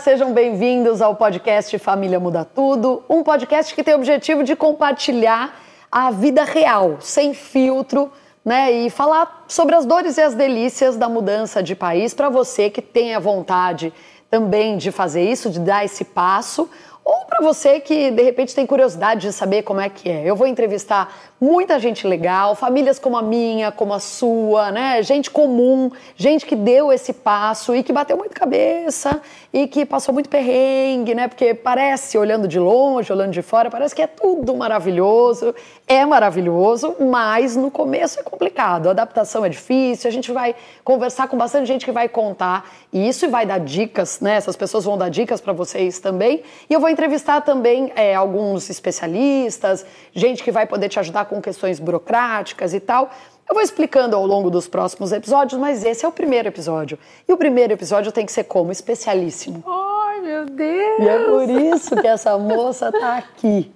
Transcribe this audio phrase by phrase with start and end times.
[0.00, 5.60] Sejam bem-vindos ao podcast Família Muda Tudo, um podcast que tem o objetivo de compartilhar
[5.92, 8.10] a vida real, sem filtro,
[8.42, 8.72] né?
[8.72, 12.80] E falar sobre as dores e as delícias da mudança de país para você que
[12.80, 13.92] tem a vontade
[14.30, 16.70] também de fazer isso, de dar esse passo,
[17.10, 20.22] ou para você que de repente tem curiosidade de saber como é que é.
[20.24, 25.02] Eu vou entrevistar muita gente legal, famílias como a minha, como a sua, né?
[25.02, 29.20] Gente comum, gente que deu esse passo e que bateu muito cabeça
[29.52, 31.26] e que passou muito perrengue, né?
[31.26, 35.52] Porque parece, olhando de longe, olhando de fora, parece que é tudo maravilhoso.
[35.88, 38.86] É maravilhoso, mas no começo é complicado.
[38.86, 43.24] A adaptação é difícil, a gente vai conversar com bastante gente que vai contar isso
[43.24, 44.36] e vai dar dicas, né?
[44.36, 46.44] Essas pessoas vão dar dicas para vocês também.
[46.68, 51.40] E eu vou entrevistar também é, alguns especialistas, gente que vai poder te ajudar com
[51.40, 53.10] questões burocráticas e tal.
[53.48, 56.98] Eu vou explicando ao longo dos próximos episódios, mas esse é o primeiro episódio.
[57.26, 58.70] E o primeiro episódio tem que ser como?
[58.70, 59.64] Especialíssimo.
[59.66, 61.00] Ai, meu Deus!
[61.00, 63.72] E é por isso que essa moça tá aqui.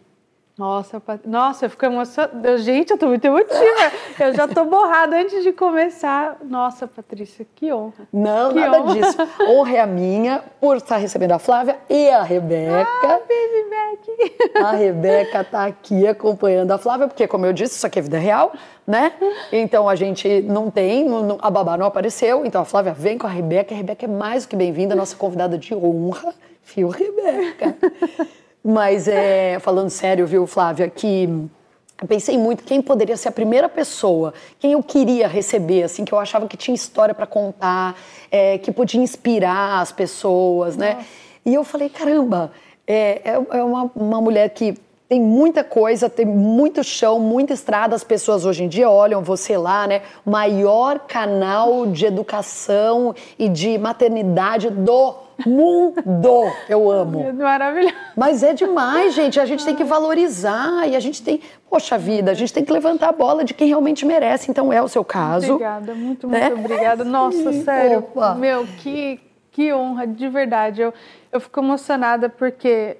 [0.57, 2.59] Nossa, nossa, eu fico emocionada.
[2.59, 3.93] Gente, eu tô muito emotiva.
[4.21, 6.37] Eu já tô borrada antes de começar.
[6.45, 8.07] Nossa, Patrícia, que honra.
[8.13, 8.95] Não, que nada honra.
[8.95, 9.17] disso.
[9.49, 12.87] Honra é a minha por estar recebendo a Flávia e a Rebeca.
[13.03, 14.55] Ah, baby back.
[14.55, 18.19] A Rebeca tá aqui acompanhando a Flávia, porque, como eu disse, isso aqui é vida
[18.19, 18.53] real,
[18.87, 19.13] né?
[19.51, 21.09] Então a gente não tem,
[21.41, 23.75] a babá não apareceu, então a Flávia vem com a Rebeca.
[23.75, 26.33] A Rebeca é mais do que bem-vinda, nossa convidada de honra,
[26.63, 27.77] fio Rebeca.
[28.65, 31.29] Mas é, falando sério, viu, Flávia, que
[32.01, 36.13] eu pensei muito quem poderia ser a primeira pessoa, quem eu queria receber, assim, que
[36.13, 37.95] eu achava que tinha história para contar,
[38.31, 40.95] é, que podia inspirar as pessoas, né?
[40.95, 41.07] Nossa.
[41.45, 42.53] E eu falei, caramba,
[42.87, 44.75] é, é uma, uma mulher que
[45.09, 47.95] tem muita coisa, tem muito chão, muita estrada.
[47.95, 50.01] As pessoas hoje em dia olham você lá, né?
[50.25, 55.15] Maior canal de educação e de maternidade do
[55.47, 56.53] mundo.
[56.69, 57.33] Eu amo.
[57.33, 57.95] Maravilhoso.
[58.17, 59.39] Mas é demais, gente.
[59.41, 62.73] A gente tem que valorizar e a gente tem, poxa vida, a gente tem que
[62.73, 64.51] levantar a bola de quem realmente merece.
[64.51, 65.55] Então é o seu caso.
[65.55, 66.53] Obrigada, muito, muito né?
[66.53, 67.05] obrigada.
[67.05, 67.99] Nossa, sério.
[67.99, 68.35] Opa.
[68.35, 70.83] Meu, que, que honra, de verdade.
[70.83, 70.95] Eu,
[71.33, 72.99] eu fico emocionada porque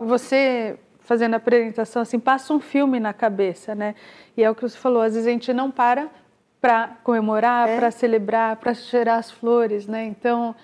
[0.00, 3.94] você fazendo a apresentação, assim, passa um filme na cabeça, né?
[4.36, 6.08] E é o que você falou, às vezes a gente não para
[6.62, 7.76] para comemorar, é.
[7.76, 10.04] para celebrar, para cheirar as flores, né?
[10.04, 10.54] Então,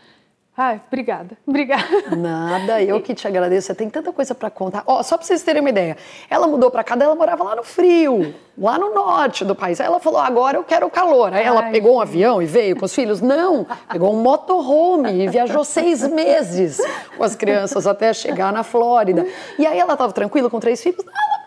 [0.60, 2.16] Ai, obrigada, obrigada.
[2.16, 3.68] Nada, eu que te agradeço.
[3.68, 4.82] Você tem tanta coisa para contar.
[4.84, 5.96] Ó, só para vocês terem uma ideia.
[6.28, 9.80] Ela mudou para cá, ela morava lá no frio, lá no norte do país.
[9.80, 11.32] Aí ela falou: agora eu quero o calor.
[11.32, 13.20] Aí ela Ai, pegou um avião e veio com os filhos?
[13.20, 16.80] Não, pegou um motorhome e viajou seis meses
[17.16, 19.24] com as crianças até chegar na Flórida.
[19.56, 21.04] E aí ela estava tranquila com três filhos.
[21.04, 21.37] Vou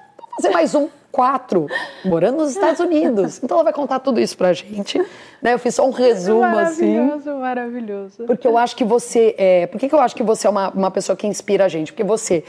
[0.41, 1.67] fazer mais um quatro,
[2.05, 3.39] morando nos Estados Unidos.
[3.43, 4.97] Então ela vai contar tudo isso pra gente.
[5.41, 5.53] Né?
[5.53, 6.99] Eu fiz só um resumo assim.
[6.99, 8.23] Maravilhoso, maravilhoso.
[8.25, 9.35] Porque eu acho que você.
[9.37, 9.67] É...
[9.67, 11.91] Por que, que eu acho que você é uma, uma pessoa que inspira a gente?
[11.91, 12.43] Porque você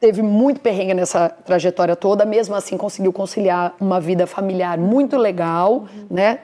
[0.00, 5.72] teve muito perrengue nessa trajetória toda, mesmo assim conseguiu conciliar uma vida familiar muito legal,
[5.72, 6.06] uhum.
[6.10, 6.40] né?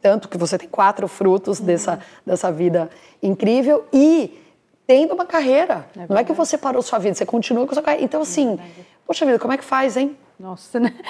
[0.00, 1.66] Tanto que você tem quatro frutos uhum.
[1.66, 2.88] dessa, dessa vida
[3.22, 4.38] incrível e
[4.86, 5.86] tendo uma carreira.
[5.96, 8.04] É não é que você parou sua vida, você continua com sua carreira.
[8.04, 10.16] Então, assim, é poxa vida, como é que faz, hein?
[10.38, 10.94] Nossa, né?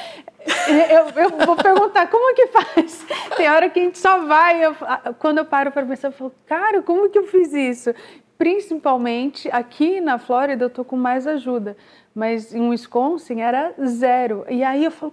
[0.68, 3.04] Eu, eu, vou perguntar como que faz.
[3.36, 4.64] Tem hora que a gente só vai.
[4.64, 4.76] Eu,
[5.18, 7.92] quando eu paro para pensar, eu falo, cara, como que eu fiz isso?
[8.38, 11.76] Principalmente aqui na Flórida eu tô com mais ajuda,
[12.14, 14.44] mas em Wisconsin era zero.
[14.48, 15.12] E aí eu falo,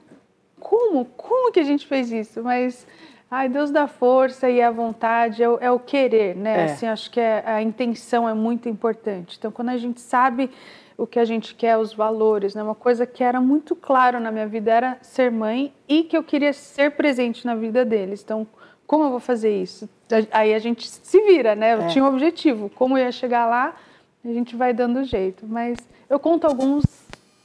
[0.59, 1.05] como?
[1.05, 2.43] Como que a gente fez isso?
[2.43, 2.85] Mas
[3.33, 6.61] ai, Deus dá força e a vontade é o, é o querer, né?
[6.61, 6.63] É.
[6.65, 9.37] Assim, acho que é, a intenção é muito importante.
[9.39, 10.51] Então, quando a gente sabe
[10.95, 12.61] o que a gente quer, os valores, né?
[12.61, 16.23] Uma coisa que era muito claro na minha vida era ser mãe e que eu
[16.23, 18.21] queria ser presente na vida deles.
[18.23, 18.45] Então,
[18.85, 19.89] como eu vou fazer isso?
[20.31, 21.73] Aí a gente se vira, né?
[21.73, 21.87] Eu é.
[21.87, 23.75] tinha um objetivo, como eu ia chegar lá,
[24.23, 25.45] a gente vai dando jeito.
[25.47, 25.77] Mas
[26.07, 26.83] eu conto alguns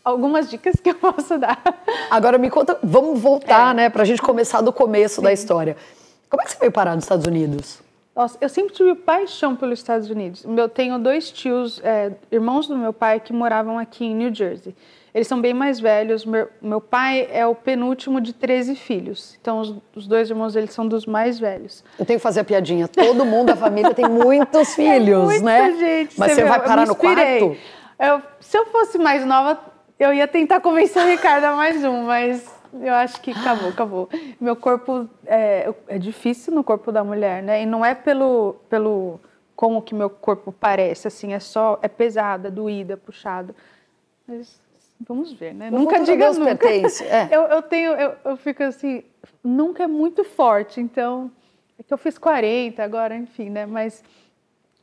[0.08, 1.62] algumas dicas que eu posso dar.
[2.10, 3.75] Agora me conta, vamos voltar, é.
[3.75, 5.22] né, para a gente começar do começo Sim.
[5.22, 5.76] da história.
[6.28, 7.81] Como é que você veio parar nos Estados Unidos?
[8.14, 10.44] Nossa, eu sempre tive paixão pelos Estados Unidos.
[10.44, 14.75] Eu tenho dois tios, é, irmãos do meu pai, que moravam aqui em New Jersey.
[15.14, 16.25] Eles são bem mais velhos.
[16.25, 19.37] Meu, meu pai é o penúltimo de 13 filhos.
[19.40, 21.84] Então, os, os, dois irmãos eles são dos mais velhos.
[21.99, 22.88] Eu tenho que fazer a piadinha.
[22.88, 25.72] Todo mundo da família tem muitos filhos, é né?
[25.78, 27.56] Gente, Mas você, vai parar no quarto?
[27.99, 29.58] Eu, se eu fosse mais nova,
[29.98, 34.08] eu ia tentar convencer o Ricardo a mais um, mas eu acho que acabou, acabou.
[34.40, 37.62] Meu corpo é, é difícil no corpo da mulher, né?
[37.62, 39.20] E não é pelo, pelo
[39.56, 43.54] como que meu corpo parece, assim, é só é pesado, é doído, é puxado.
[44.26, 44.60] Mas
[45.00, 45.68] vamos ver, né?
[45.68, 46.56] O nunca diga nunca.
[46.56, 47.04] pertence.
[47.04, 47.28] É.
[47.32, 49.02] Eu, eu tenho, eu, eu fico assim,
[49.42, 51.30] nunca é muito forte, então
[51.78, 53.64] é que eu fiz 40 agora, enfim, né?
[53.64, 54.02] Mas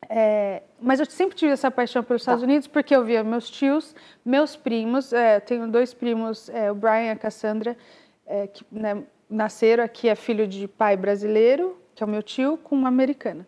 [0.09, 2.47] é, mas eu sempre tive essa paixão pelos Estados tá.
[2.47, 7.05] Unidos porque eu via meus tios, meus primos, é, tenho dois primos, é, o Brian
[7.05, 7.77] e a Cassandra,
[8.25, 12.57] é, que né, nasceram aqui, é filho de pai brasileiro, que é o meu tio,
[12.57, 13.47] com uma americana.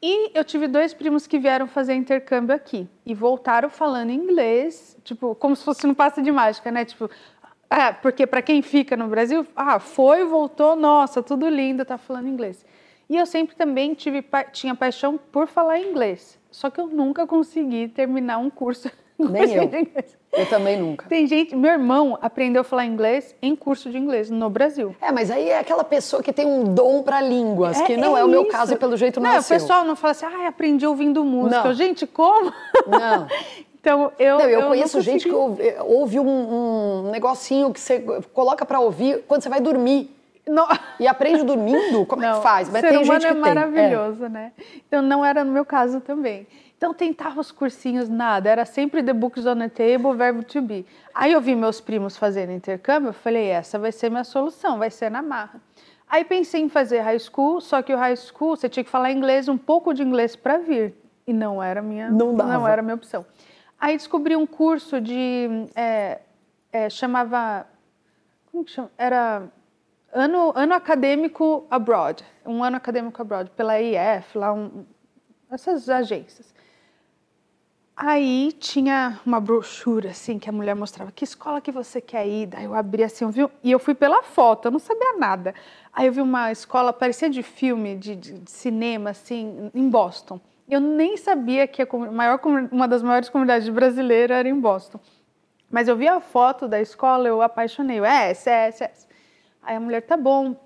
[0.00, 5.34] E eu tive dois primos que vieram fazer intercâmbio aqui e voltaram falando inglês, tipo,
[5.34, 6.84] como se fosse no passe de mágica, né?
[6.84, 7.10] Tipo,
[7.68, 12.28] ah, porque para quem fica no Brasil, ah, foi, voltou, nossa, tudo lindo, tá falando
[12.28, 12.64] inglês.
[13.08, 14.22] E eu sempre também tive,
[14.52, 16.38] tinha paixão por falar inglês.
[16.50, 18.90] Só que eu nunca consegui terminar um curso.
[19.18, 19.70] Nem eu.
[20.32, 21.08] Eu também nunca.
[21.08, 24.94] Tem gente, meu irmão aprendeu a falar inglês em curso de inglês no Brasil.
[25.00, 28.16] É, mas aí é aquela pessoa que tem um dom para línguas, é, que não
[28.16, 28.52] é, é, o meu isso.
[28.52, 31.24] caso e pelo jeito não, não é o pessoal não fala assim, ah, aprendi ouvindo
[31.24, 31.64] música.
[31.64, 31.72] Não.
[31.72, 32.52] Gente, como?
[32.86, 33.26] Não.
[33.80, 38.00] então, eu Não, eu, eu conheço gente que ouve, ouve um, um negocinho que você
[38.34, 40.14] coloca para ouvir quando você vai dormir.
[40.48, 40.66] Não.
[40.98, 42.04] E aprende dormindo?
[42.06, 42.68] Como não, é que faz?
[42.70, 44.28] Mas ser tem humano gente que é maravilhoso, é.
[44.28, 44.52] né?
[44.86, 46.46] Então não era no meu caso também.
[46.76, 48.48] Então tentava os cursinhos, nada.
[48.48, 50.86] Era sempre the books on the table, verbo to be.
[51.14, 54.90] Aí eu vi meus primos fazendo intercâmbio, eu falei, essa vai ser minha solução, vai
[54.90, 55.60] ser na marra.
[56.08, 59.12] Aí pensei em fazer high school, só que o high school você tinha que falar
[59.12, 60.94] inglês, um pouco de inglês para vir.
[61.26, 63.26] E não era minha, não, não era minha opção.
[63.78, 65.48] Aí descobri um curso de.
[65.74, 66.20] É,
[66.72, 67.66] é, chamava.
[68.50, 68.90] Como que chama?
[68.96, 69.42] Era
[70.12, 74.84] ano, ano acadêmico abroad, um ano acadêmico abroad, pela IF, lá um,
[75.50, 76.54] essas agências.
[78.00, 82.46] Aí tinha uma brochura assim que a mulher mostrava que escola que você quer ir.
[82.46, 85.52] Daí eu abri assim, eu vi, e eu fui pela foto, eu não sabia nada.
[85.92, 90.40] Aí eu vi uma escola parecia de filme, de, de, de cinema assim, em Boston.
[90.68, 92.40] Eu nem sabia que a maior,
[92.70, 95.00] uma das maiores comunidades brasileiras era em Boston.
[95.68, 97.98] Mas eu vi a foto da escola, eu apaixonei.
[97.98, 99.07] É, essa, é, essa, essa.
[99.68, 100.56] Aí a mulher, tá bom.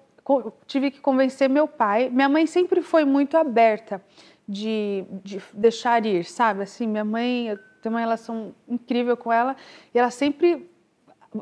[0.64, 2.08] Tive que convencer meu pai.
[2.08, 4.00] Minha mãe sempre foi muito aberta
[4.46, 6.62] de, de deixar ir, sabe?
[6.62, 9.56] Assim, minha mãe, eu tenho uma relação incrível com ela
[9.93, 10.70] e ela sempre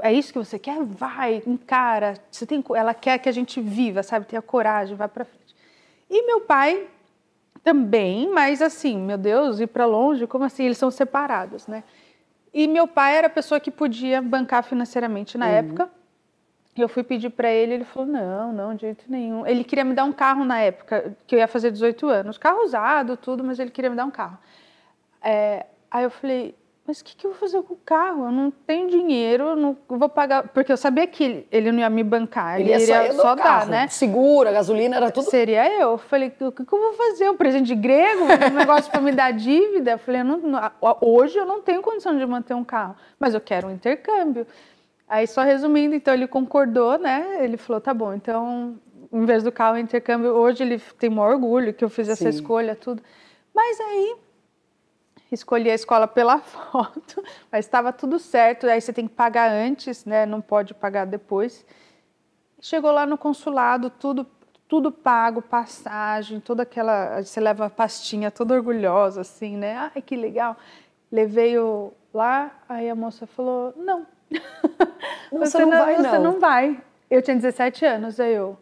[0.00, 0.82] é isso que você quer?
[0.82, 2.14] Vai, encara.
[2.30, 4.24] Você tem, ela quer que a gente viva, sabe?
[4.24, 5.54] Tenha coragem, vai para frente.
[6.08, 6.88] E meu pai
[7.62, 10.64] também, mas assim, meu Deus, ir para longe, como assim?
[10.64, 11.84] Eles são separados, né?
[12.54, 15.52] E meu pai era a pessoa que podia bancar financeiramente na uhum.
[15.52, 16.00] época.
[16.76, 19.46] Eu fui pedir para ele, ele falou: não, não, de jeito nenhum.
[19.46, 22.38] Ele queria me dar um carro na época, que eu ia fazer 18 anos.
[22.38, 24.38] Carro usado, tudo, mas ele queria me dar um carro.
[25.22, 26.55] É, aí eu falei:
[26.90, 28.25] mas o que, que, eu vou fazer com o carro?
[28.25, 30.49] Eu não tenho dinheiro, não vou pagar.
[30.49, 33.64] Porque eu sabia que ele, ele não ia me bancar, ele, ele ia só, dar,
[33.67, 33.87] né?
[33.87, 35.31] Segura, gasolina, era tudo.
[35.31, 35.93] Seria eu.
[35.93, 37.31] Eu falei: o que, que, eu vou fazer?
[37.31, 38.25] Um presente de grego?
[38.25, 39.93] Um negócio para me dar dívida?
[39.93, 43.40] Eu falei: não, não, hoje eu não tenho condição de manter um carro, mas eu
[43.40, 44.44] quero um intercâmbio.
[45.10, 47.42] Aí, só resumindo, então ele concordou, né?
[47.44, 48.78] Ele falou: tá bom, então,
[49.12, 52.38] em vez do carro intercâmbio, hoje ele tem maior orgulho que eu fiz essa Sim.
[52.38, 53.02] escolha, tudo.
[53.52, 54.17] Mas aí,
[55.32, 58.69] escolhi a escola pela foto, mas estava tudo certo.
[58.69, 60.24] Aí você tem que pagar antes, né?
[60.24, 61.67] Não pode pagar depois.
[62.60, 64.24] Chegou lá no consulado, tudo
[64.69, 67.20] tudo pago, passagem, toda aquela.
[67.20, 69.90] Você leva a pastinha toda orgulhosa, assim, né?
[69.93, 70.56] Ai, que legal.
[71.10, 74.06] Levei o lá, aí a moça falou: não,
[75.31, 76.22] você, você, não, vai, você não.
[76.22, 76.81] não vai.
[77.10, 78.58] Eu tinha 17 anos, aí eu.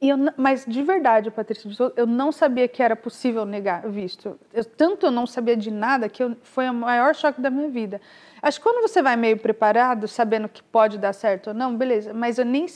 [0.00, 4.38] E eu, mas de verdade, Patrícia, eu não sabia que era possível negar visto.
[4.52, 8.00] Eu tanto não sabia de nada que eu, foi o maior choque da minha vida.
[8.40, 12.14] Acho que quando você vai meio preparado, sabendo que pode dar certo ou não, beleza.
[12.14, 12.66] Mas eu nem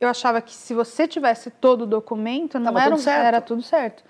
[0.00, 4.02] eu achava que se você tivesse todo o documento, não era, tudo era tudo certo.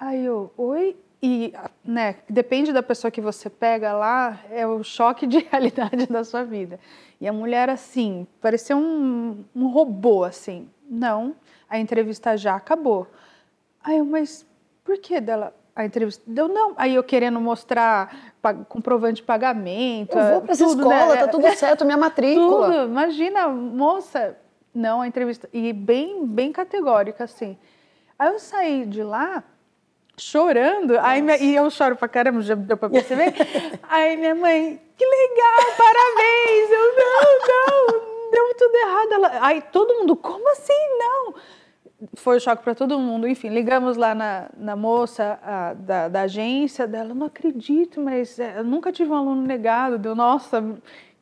[0.00, 1.52] Aí eu, oi, e,
[1.84, 6.44] né, depende da pessoa que você pega lá, é o choque de realidade da sua
[6.44, 6.78] vida.
[7.20, 10.68] E a mulher, assim, parecia um, um robô, assim.
[10.88, 11.34] Não,
[11.68, 13.08] a entrevista já acabou.
[13.82, 14.46] Aí eu, mas
[14.84, 15.54] por que dela?
[15.74, 16.72] A entrevista deu não.
[16.76, 18.32] Aí eu querendo mostrar
[18.68, 20.16] comprovante de pagamento.
[20.16, 21.20] Eu vou para essa tudo, escola, né?
[21.20, 22.66] tá tudo certo, minha matrícula.
[22.66, 24.36] Tudo, imagina, moça.
[24.74, 25.48] Não, a entrevista.
[25.52, 27.56] E bem, bem categórica, assim.
[28.18, 29.44] Aí eu saí de lá
[30.18, 30.98] chorando.
[31.00, 33.34] Aí minha, e eu choro pra caramba, já deu pra perceber.
[33.88, 36.70] aí minha mãe, que legal, parabéns!
[36.70, 39.12] Eu, não, não, deu tudo errado.
[39.12, 41.34] Ela, aí todo mundo, como assim não?
[42.14, 43.26] Foi um choque para todo mundo.
[43.26, 48.58] Enfim, ligamos lá na, na moça a, da, da agência dela, não acredito, mas é,
[48.58, 49.98] eu nunca tive um aluno negado.
[49.98, 50.62] Deu, nossa,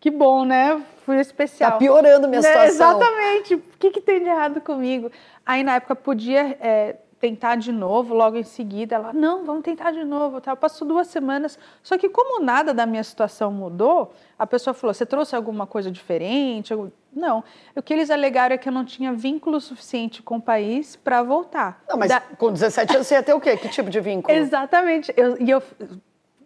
[0.00, 0.82] que bom, né?
[1.04, 1.72] Fui especial.
[1.72, 2.48] Tá piorando minha né?
[2.48, 3.00] situação.
[3.00, 3.54] Exatamente.
[3.54, 5.10] O que, que tem de errado comigo?
[5.44, 8.96] Aí na época podia é, tentar de novo, logo em seguida.
[8.96, 10.40] Ela, não, vamos tentar de novo.
[10.40, 10.54] Tá?
[10.54, 11.58] Passou duas semanas.
[11.82, 15.90] Só que como nada da minha situação mudou, a pessoa falou, você trouxe alguma coisa
[15.90, 16.72] diferente?
[16.72, 17.42] Eu, não.
[17.74, 21.22] O que eles alegaram é que eu não tinha vínculo suficiente com o país para
[21.22, 21.82] voltar.
[21.88, 22.20] Não, mas da...
[22.20, 23.56] com 17 anos você ia ter o quê?
[23.56, 24.32] Que tipo de vínculo?
[24.36, 25.12] Exatamente.
[25.16, 25.62] Eu, e eu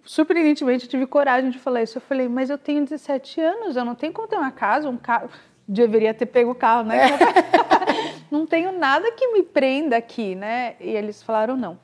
[0.05, 1.99] surpreendentemente, tive coragem de falar isso.
[1.99, 4.97] Eu falei, mas eu tenho 17 anos, eu não tenho como ter uma casa, um
[4.97, 5.29] carro.
[5.67, 7.11] Deveria ter pego o carro, né?
[7.11, 7.71] É.
[8.31, 10.77] não tenho nada que me prenda aqui, né?
[10.81, 11.79] E eles falaram não.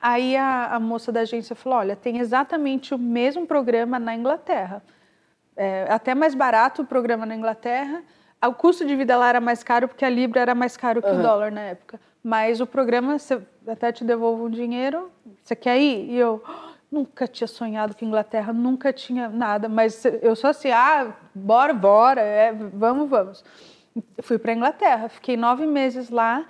[0.00, 4.82] Aí a, a moça da agência falou: olha, tem exatamente o mesmo programa na Inglaterra.
[5.56, 8.02] É, até mais barato o programa na Inglaterra.
[8.44, 11.08] O custo de vida lá era mais caro porque a libra era mais caro que
[11.08, 11.20] uhum.
[11.20, 12.00] o dólar na época.
[12.24, 15.10] Mas o programa, você até te devolve um dinheiro,
[15.42, 16.10] você quer ir?
[16.10, 16.42] E eu,
[16.92, 22.20] Nunca tinha sonhado com Inglaterra, nunca tinha nada, mas eu sou assim, ah, bora, bora,
[22.20, 23.42] é, vamos, vamos.
[24.22, 26.46] Fui para Inglaterra, fiquei nove meses lá,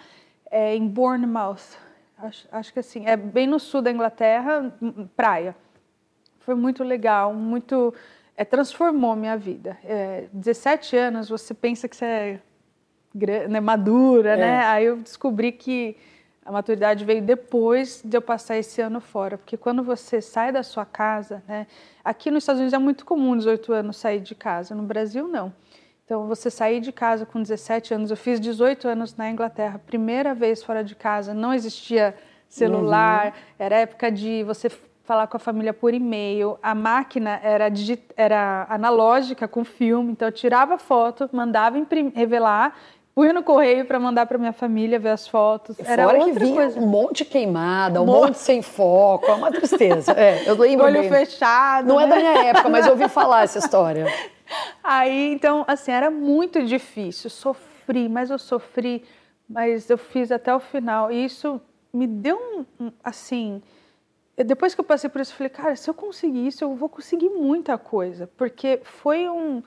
[0.50, 1.76] é, em Bournemouth,
[2.18, 4.75] acho, acho que assim, é bem no sul da Inglaterra,
[5.16, 5.56] praia.
[6.40, 7.94] Foi muito legal, muito,
[8.37, 9.78] é, transformou minha vida.
[9.84, 12.40] É, 17 anos, você pensa que você é
[13.49, 14.42] né, madura, né?
[14.42, 14.46] é.
[14.46, 14.64] né?
[14.66, 15.96] Aí eu descobri que
[16.44, 20.62] a maturidade veio depois de eu passar esse ano fora, porque quando você sai da
[20.62, 21.66] sua casa, né?
[22.04, 25.52] Aqui nos Estados Unidos é muito comum 18 anos sair de casa, no Brasil não.
[26.12, 30.35] Então você sair de casa com 17 anos, eu fiz 18 anos na Inglaterra, primeira
[30.35, 32.14] vez fora de casa, não existia
[32.47, 33.33] celular, uhum.
[33.59, 34.71] era época de você
[35.04, 37.64] falar com a família por e-mail, a máquina era,
[38.14, 41.78] era analógica com filme, então eu tirava foto, mandava
[42.14, 42.76] revelar
[43.14, 45.78] Fui no correio para mandar para minha família ver as fotos.
[45.78, 46.81] Era Fora outra que vinha coisa.
[46.81, 50.12] um monte queimada, um monte sem foco, é uma tristeza.
[50.12, 51.11] É, eu lembro Olho bem.
[51.11, 51.87] fechado.
[51.87, 52.04] Não né?
[52.04, 54.07] é da minha época, mas eu ouvi falar essa história.
[54.83, 57.28] Aí, então, assim, era muito difícil.
[57.28, 59.04] Sofri, mas eu sofri,
[59.49, 61.12] mas eu fiz até o final.
[61.12, 61.61] E isso
[61.92, 63.62] me deu um, assim,
[64.37, 66.88] depois que eu passei por isso, eu falei, cara, se eu conseguir isso, eu vou
[66.88, 69.62] conseguir muita coisa, porque foi um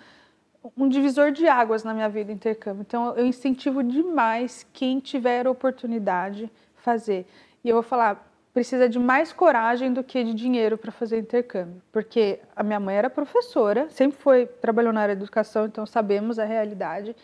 [0.77, 2.81] um divisor de águas na minha vida intercâmbio.
[2.81, 7.27] Então eu incentivo demais quem tiver oportunidade fazer.
[7.63, 11.81] E eu vou falar, precisa de mais coragem do que de dinheiro para fazer intercâmbio,
[11.91, 16.39] porque a minha mãe era professora, sempre foi trabalhou na área da educação, então sabemos
[16.39, 17.15] a realidade.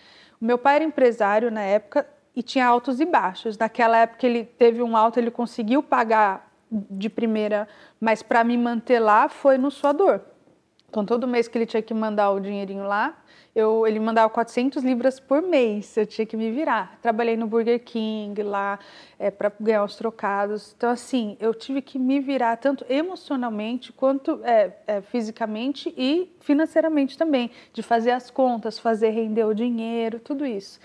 [0.41, 2.05] O meu pai era empresário na época
[2.35, 3.57] e tinha altos e baixos.
[3.57, 7.67] Naquela época ele teve um alto, ele conseguiu pagar de primeira,
[7.99, 10.21] mas para me manter lá foi no suador.
[10.91, 13.17] Então todo mês que ele tinha que mandar o dinheirinho lá,
[13.55, 16.97] eu, ele mandava 400 libras por mês, eu tinha que me virar.
[17.01, 18.77] Trabalhei no Burger King lá
[19.17, 20.73] é, para ganhar os trocados.
[20.75, 27.17] Então, assim, eu tive que me virar tanto emocionalmente quanto é, é, fisicamente e financeiramente
[27.17, 30.77] também, de fazer as contas, fazer render o dinheiro, tudo isso.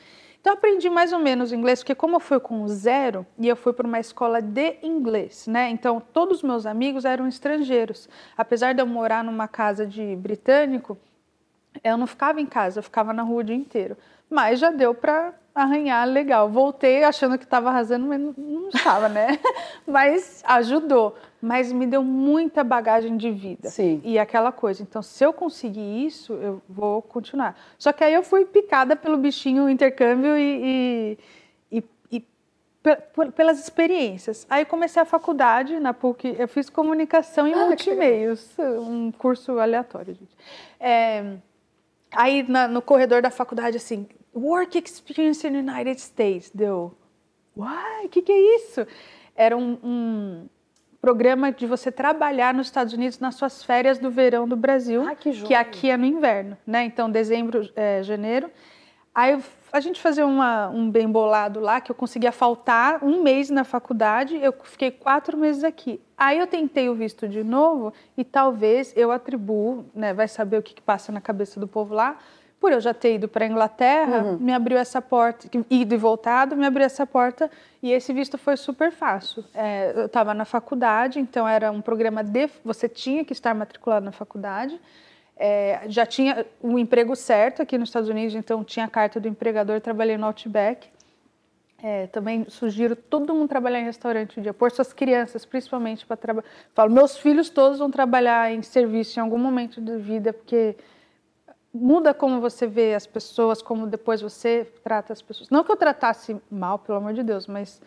[0.47, 3.73] Então, aprendi mais ou menos inglês, porque como eu fui com zero e eu fui
[3.73, 5.71] para uma escola de inglês, né?
[5.71, 8.09] Então, todos os meus amigos eram estrangeiros.
[8.37, 10.97] Apesar de eu morar numa casa de britânico,
[11.83, 13.97] eu não ficava em casa, eu ficava na rua o dia inteiro.
[14.31, 16.49] Mas já deu para arranhar legal.
[16.51, 19.39] Voltei achando que estava arrasando, mas não estava, né?
[19.87, 21.17] mas ajudou.
[21.41, 23.71] Mas me deu muita bagagem de vida.
[23.71, 24.01] Sim.
[24.05, 24.83] E aquela coisa.
[24.83, 27.59] Então, se eu conseguir isso, eu vou continuar.
[27.79, 31.19] Só que aí eu fui picada pelo bichinho intercâmbio e,
[31.73, 32.25] e, e, e
[33.35, 34.47] pelas experiências.
[34.51, 36.37] Aí comecei a faculdade na PUC.
[36.39, 38.55] Eu fiz comunicação e ah, multimeios.
[38.59, 40.37] Um curso aleatório, gente.
[40.79, 41.37] É,
[42.17, 44.07] Aí na, no corredor da faculdade, assim,
[44.37, 46.51] Work Experience in the United States.
[46.55, 46.95] Deu,
[47.57, 48.87] uai, o que, que é isso?
[49.35, 50.49] Era um, um,
[51.01, 55.15] programa de você trabalhar nos Estados Unidos nas suas férias do verão do Brasil, ah,
[55.15, 56.85] que, que, aqui é no inverno, né?
[56.85, 58.51] Então, dezembro, é, janeiro.
[59.15, 63.49] Aí a gente fazia uma, um bem bolado lá, que eu conseguia faltar um mês
[63.49, 65.99] na faculdade, eu fiquei quatro meses aqui.
[66.19, 70.63] Aí eu tentei o visto de novo e talvez eu atribuo, né, vai saber o
[70.63, 72.19] que, que passa na cabeça do povo lá,
[72.67, 74.39] por eu já ter ido para a Inglaterra, uhum.
[74.39, 77.49] me abriu essa porta, ido e voltado, me abriu essa porta
[77.81, 79.45] e esse visto foi super fácil.
[79.55, 82.51] É, eu estava na faculdade, então era um programa de.
[82.65, 84.81] Você tinha que estar matriculado na faculdade.
[85.37, 89.29] É, já tinha um emprego certo aqui nos Estados Unidos, então tinha a carta do
[89.29, 90.89] empregador, trabalhei no Outback.
[91.81, 96.17] É, também sugiro todo mundo trabalhar em restaurante um dia, pôr suas crianças principalmente para
[96.17, 96.49] trabalhar.
[96.75, 100.75] Falo, meus filhos todos vão trabalhar em serviço em algum momento da vida, porque
[101.77, 105.51] muda como você vê as pessoas, como depois você trata as pessoas.
[105.51, 107.81] Não que eu tratasse mal, pelo amor de Deus, mas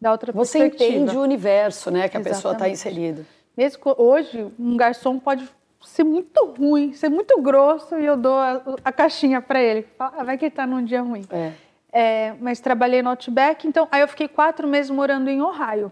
[0.00, 0.90] da outra você perspectiva.
[0.90, 2.34] Você entende o universo, né, que a tá Exatamente.
[2.36, 3.26] pessoa está inserida.
[3.56, 5.48] Mesmo hoje, um garçom pode
[5.84, 9.86] ser muito ruim, ser muito grosso e eu dou a, a caixinha para ele.
[9.98, 11.24] Ah, vai que ele está num dia ruim.
[11.30, 11.52] É.
[11.92, 15.90] É, mas trabalhei no Outback, então aí eu fiquei quatro meses morando em Ohio.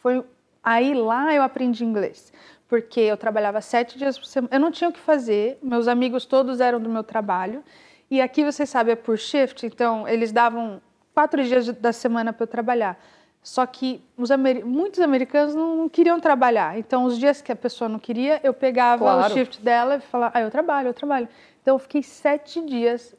[0.00, 0.24] Foi
[0.62, 2.32] aí lá eu aprendi inglês,
[2.68, 4.54] porque eu trabalhava sete dias por semana.
[4.54, 7.62] Eu não tinha o que fazer, meus amigos todos eram do meu trabalho
[8.10, 10.80] e aqui você sabe é por shift, então eles davam
[11.14, 12.98] quatro dias da semana para eu trabalhar.
[13.42, 14.64] Só que amer...
[14.64, 16.78] muitos americanos não, não, queriam trabalhar.
[16.78, 19.32] Então, os dias que a pessoa não queria, eu pegava claro.
[19.32, 21.28] o shift dela e falava, ah, eu trabalho, eu trabalho.
[21.60, 23.14] Então, eu fiquei sete dias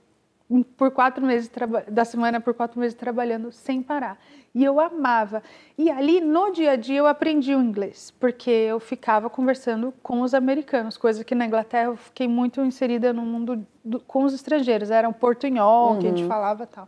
[0.78, 1.50] por quatro meses
[1.90, 4.20] da semana por quatro meses trabalhando sem parar
[4.54, 5.42] e eu amava
[5.76, 10.22] e ali no dia a dia eu aprendi o inglês porque eu ficava conversando com
[10.22, 14.34] os americanos coisa que na Inglaterra eu fiquei muito inserida no mundo do, com os
[14.34, 16.00] estrangeiros era um portunhol uhum.
[16.00, 16.30] que a gente uhum.
[16.30, 16.88] falava tal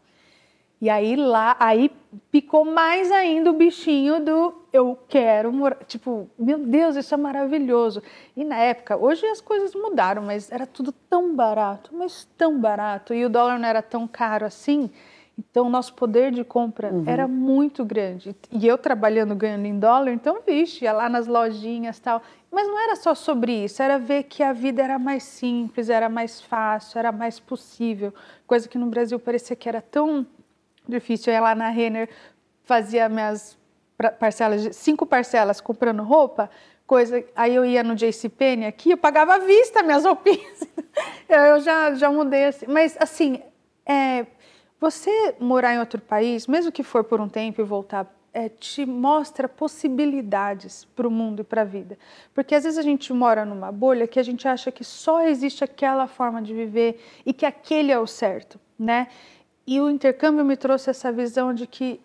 [0.80, 1.92] e aí lá, aí
[2.32, 5.78] picou mais ainda o bichinho do eu quero morar.
[5.86, 8.02] Tipo, meu Deus, isso é maravilhoso.
[8.36, 13.14] E na época, hoje as coisas mudaram, mas era tudo tão barato, mas tão barato.
[13.14, 14.90] E o dólar não era tão caro assim.
[15.38, 17.04] Então, o nosso poder de compra uhum.
[17.06, 18.36] era muito grande.
[18.52, 22.24] E eu trabalhando, ganhando em dólar, então, vixe, ia lá nas lojinhas tal.
[22.52, 26.10] Mas não era só sobre isso, era ver que a vida era mais simples, era
[26.10, 28.14] mais fácil, era mais possível.
[28.48, 30.26] Coisa que no Brasil parecia que era tão
[30.88, 31.32] difícil.
[31.32, 32.10] Eu ia lá na Renner,
[32.64, 33.57] fazia minhas
[34.20, 36.50] parcelas, cinco parcelas comprando roupa,
[36.86, 37.24] coisa.
[37.36, 40.68] Aí eu ia no JCPenney aqui, eu pagava à vista minhas roupinhas.
[41.28, 42.66] eu já, já mudei assim.
[42.68, 43.42] Mas assim,
[43.86, 44.26] é,
[44.80, 48.86] você morar em outro país, mesmo que for por um tempo e voltar, é, te
[48.86, 51.98] mostra possibilidades para o mundo e para a vida.
[52.36, 55.64] Porque às vezes a gente mora numa bolha que a gente acha que só existe
[55.64, 59.08] aquela forma de viver e que aquele é o certo, né?
[59.66, 62.00] E o intercâmbio me trouxe essa visão de que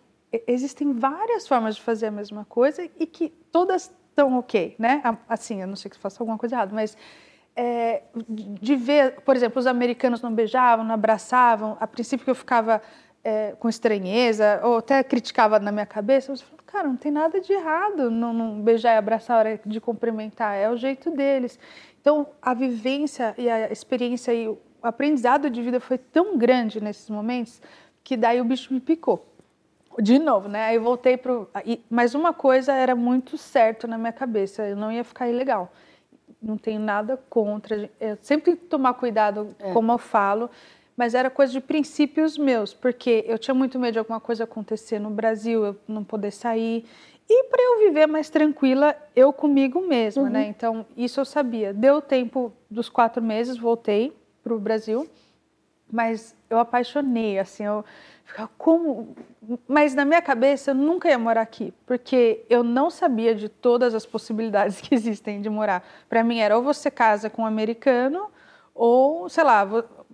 [0.46, 5.02] existem várias formas de fazer a mesma coisa e que todas estão ok, né?
[5.28, 6.96] Assim, eu não sei que faça alguma coisa errada, mas
[7.56, 11.76] é, de ver, por exemplo, os americanos não beijavam, não abraçavam.
[11.80, 12.82] A princípio que eu ficava
[13.24, 17.40] é, com estranheza ou até criticava na minha cabeça, eu falava, cara, não tem nada
[17.40, 21.58] de errado não, não beijar e abraçar a hora de cumprimentar, é o jeito deles.
[22.00, 27.08] Então, a vivência e a experiência e o aprendizado de vida foi tão grande nesses
[27.08, 27.60] momentos
[28.02, 29.31] que daí o bicho me picou.
[29.98, 30.66] De novo, né?
[30.66, 31.48] Aí voltei pro.
[31.90, 35.72] Mas uma coisa era muito certo na minha cabeça: eu não ia ficar ilegal.
[36.40, 37.90] Não tenho nada contra.
[38.00, 39.72] Eu sempre tenho que tomar cuidado é.
[39.72, 40.50] como eu falo,
[40.96, 44.98] mas era coisa de princípios meus, porque eu tinha muito medo de alguma coisa acontecer
[44.98, 46.84] no Brasil, eu não poder sair.
[47.28, 50.28] E para eu viver mais tranquila, eu comigo mesma, né?
[50.28, 50.32] uhum.
[50.32, 50.46] né?
[50.46, 51.72] Então, isso eu sabia.
[51.72, 55.08] Deu tempo dos quatro meses, voltei para o Brasil,
[55.90, 57.84] mas eu apaixonei, assim, eu
[58.24, 59.14] ficava como...
[59.66, 63.94] Mas na minha cabeça eu nunca ia morar aqui, porque eu não sabia de todas
[63.94, 65.84] as possibilidades que existem de morar.
[66.08, 68.30] Para mim era ou você casa com um americano,
[68.74, 69.66] ou, sei lá,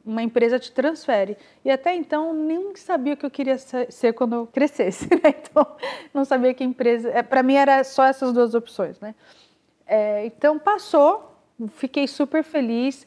[0.04, 1.36] uma empresa te transfere.
[1.64, 5.08] E até então nem sabia o que eu queria ser quando eu crescesse.
[5.22, 5.34] Né?
[5.40, 5.76] Então
[6.14, 7.10] não sabia que empresa.
[7.10, 9.14] É, Para mim era só essas duas opções, né?
[9.86, 11.34] É, então passou,
[11.70, 13.06] fiquei super feliz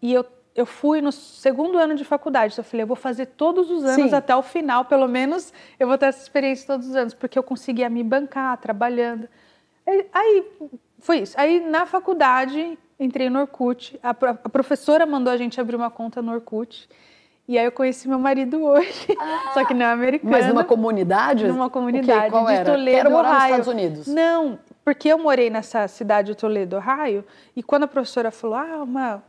[0.00, 0.24] e eu
[0.58, 2.52] eu fui no segundo ano de faculdade.
[2.52, 4.16] Então eu falei, eu vou fazer todos os anos Sim.
[4.16, 7.44] até o final, pelo menos eu vou ter essa experiência todos os anos, porque eu
[7.44, 9.28] conseguia me bancar trabalhando.
[10.12, 10.44] Aí
[10.98, 11.38] foi isso.
[11.38, 14.00] Aí na faculdade entrei no Orkut.
[14.02, 16.88] A, a professora mandou a gente abrir uma conta no Orkut.
[17.46, 20.32] E aí eu conheci meu marido hoje, ah, só que não é americano.
[20.32, 21.46] Mas numa comunidade?
[21.46, 22.72] Numa comunidade Qual de era?
[22.72, 23.40] Toledo, Quero morar Ohio.
[23.40, 24.06] nos Estados Unidos.
[24.08, 27.24] Não, porque eu morei nessa cidade de Toledo, Ohio,
[27.56, 29.22] e quando a professora falou, ah, uma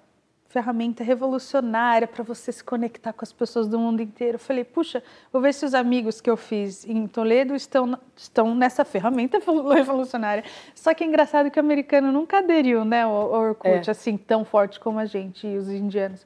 [0.49, 4.35] ferramenta revolucionária para você se conectar com as pessoas do mundo inteiro.
[4.35, 8.55] Eu falei, puxa, vou ver se os amigos que eu fiz em Toledo estão, estão
[8.55, 9.38] nessa ferramenta
[9.71, 10.43] revolucionária.
[10.73, 13.91] Só que é engraçado que o americano nunca aderiu, né, ao Orkut, é.
[13.91, 16.25] assim, tão forte como a gente e os indianos.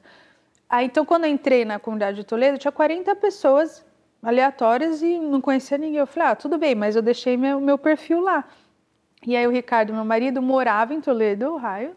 [0.70, 3.84] Aí, então, quando eu entrei na comunidade de Toledo, tinha 40 pessoas
[4.22, 5.98] aleatórias e não conhecia ninguém.
[5.98, 8.42] Eu falei, ah, tudo bem, mas eu deixei meu, meu perfil lá.
[9.26, 11.94] E aí o Ricardo, meu marido, morava em Toledo, Ohio,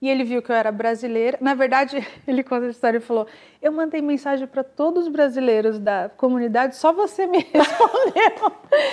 [0.00, 1.38] e ele viu que eu era brasileira.
[1.40, 3.26] Na verdade, ele conta a história e falou:
[3.60, 8.52] Eu mandei mensagem para todos os brasileiros da comunidade, só você me respondeu.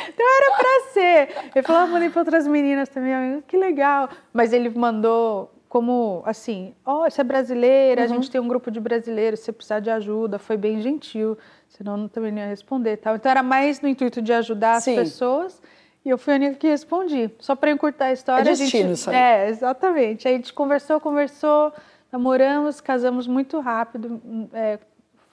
[0.10, 1.30] então era para ser.
[1.56, 3.12] Ele falou: ah, mandei para outras meninas também.
[3.12, 4.10] Eu, que legal.
[4.32, 8.06] Mas ele mandou como assim, ó, oh, você é brasileira, uhum.
[8.06, 11.36] a gente tem um grupo de brasileiros, se você precisar de ajuda, foi bem gentil,
[11.68, 13.16] senão eu também não ia responder, tal.
[13.16, 14.92] Então era mais no intuito de ajudar Sim.
[14.92, 15.60] as pessoas.
[16.06, 17.30] E eu fui a única que respondi.
[17.40, 18.42] Só para encurtar a história.
[18.42, 19.16] É destino, a gente, aí.
[19.16, 20.28] É, exatamente.
[20.28, 21.72] Aí a gente conversou, conversou,
[22.12, 24.22] namoramos, casamos muito rápido.
[24.54, 24.80] É,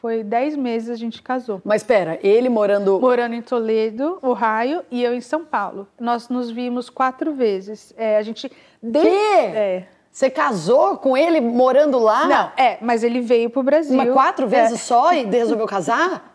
[0.00, 1.60] foi dez meses a gente casou.
[1.64, 3.00] Mas espera, ele morando.
[3.00, 5.88] Morando em Toledo, Ohio, e eu em São Paulo.
[5.98, 7.92] Nós nos vimos quatro vezes.
[7.96, 8.50] É, a gente.
[8.82, 9.06] De...
[9.06, 9.88] É.
[10.10, 12.26] Você casou com ele morando lá?
[12.26, 13.96] Não, é, mas ele veio pro Brasil.
[13.96, 14.76] Mas quatro vezes é.
[14.76, 16.29] só e resolveu casar?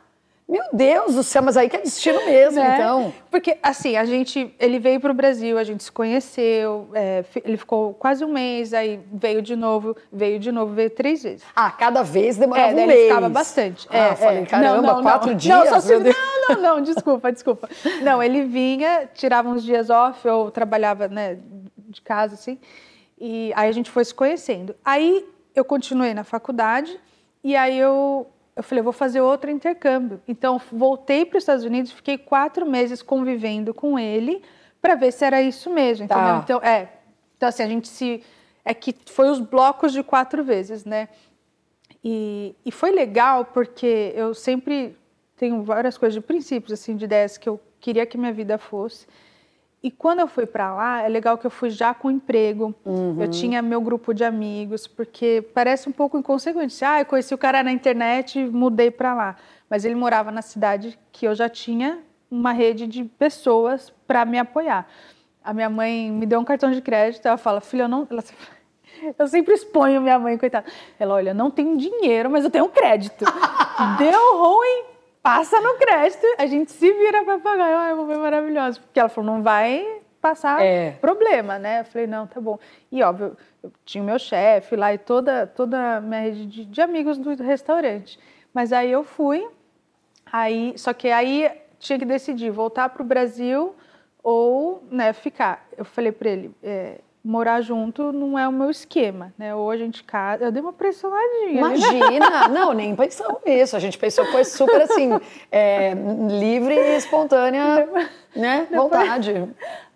[0.48, 2.76] Meu Deus do céu, mas aí que é destino mesmo, né?
[2.76, 3.12] então.
[3.32, 7.58] Porque, assim, a gente, ele veio para o Brasil, a gente se conheceu, é, ele
[7.58, 11.44] ficou quase um mês, aí veio de novo, veio de novo, veio três vezes.
[11.56, 12.92] Ah, cada vez demorava é, um mês.
[12.92, 13.88] Ele ficava bastante.
[13.90, 14.46] Ah, é, falei, é.
[14.46, 15.38] caramba, não, não, quatro não.
[15.38, 15.72] dias?
[15.72, 17.68] Não, só não, não, não, desculpa, desculpa.
[18.04, 21.40] Não, ele vinha, tirava uns dias off, ou trabalhava, né,
[21.76, 22.60] de casa, assim,
[23.20, 24.76] e aí a gente foi se conhecendo.
[24.86, 27.00] Aí eu continuei na faculdade,
[27.44, 30.22] e aí eu eu falei, eu vou fazer outro intercâmbio.
[30.28, 34.42] Então, voltei para os Estados Unidos, fiquei quatro meses convivendo com ele
[34.82, 36.42] para ver se era isso mesmo, tá.
[36.44, 36.90] Então, é,
[37.36, 38.24] então, assim, a gente se...
[38.64, 41.10] É que foi os blocos de quatro vezes, né?
[42.04, 44.98] E, e foi legal porque eu sempre
[45.36, 49.06] tenho várias coisas de princípios, assim, de ideias que eu queria que minha vida fosse.
[49.86, 52.74] E quando eu fui para lá, é legal que eu fui já com emprego.
[52.84, 53.22] Uhum.
[53.22, 56.84] Eu tinha meu grupo de amigos, porque parece um pouco inconsequente.
[56.84, 59.36] Ah, eu conheci o cara na internet e mudei para lá.
[59.70, 62.00] Mas ele morava na cidade que eu já tinha
[62.32, 64.88] uma rede de pessoas para me apoiar.
[65.44, 68.24] A minha mãe me deu um cartão de crédito, ela fala: "Filha, eu não, ela,
[69.20, 70.66] eu sempre exponho minha mãe, coitada.
[70.98, 73.24] Ela, olha, eu não tenho dinheiro, mas eu tenho crédito.
[74.00, 74.95] Deu ruim,
[75.26, 77.66] passa no crédito, a gente se vira para pagar.
[77.66, 78.80] Ai, vou ver maravilhosa.
[78.80, 80.92] Porque ela falou, não vai passar é.
[80.92, 81.80] problema, né?
[81.80, 82.60] Eu falei, não, tá bom.
[82.92, 86.66] E óbvio, eu tinha o meu chefe lá e toda, toda a minha rede de,
[86.66, 88.20] de amigos do restaurante.
[88.54, 89.48] Mas aí eu fui,
[90.32, 93.76] aí, só que aí tinha que decidir voltar para o Brasil
[94.22, 95.68] ou né, ficar.
[95.76, 99.56] Eu falei para ele, é, morar junto não é o meu esquema, né?
[99.56, 100.46] Ou a gente casa.
[100.46, 101.58] Eu dei uma pressionadinha.
[101.58, 102.48] Imagina!
[102.54, 103.76] não, nem pensamos nisso.
[103.76, 105.10] A gente pensou foi super assim,
[105.52, 105.96] é,
[106.40, 107.90] livre e espontânea,
[108.36, 108.68] né?
[108.72, 109.50] Vontade.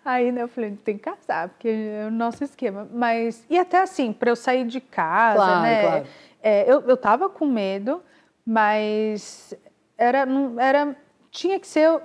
[0.04, 2.88] Aí né, eu falei, tem que casar, porque é o nosso esquema.
[2.92, 5.82] Mas, e até assim, para eu sair de casa, claro, né?
[5.82, 6.06] Claro.
[6.42, 8.02] É, eu, eu tava com medo,
[8.44, 9.54] mas
[9.96, 10.96] era, não, era,
[11.30, 12.00] tinha que ser,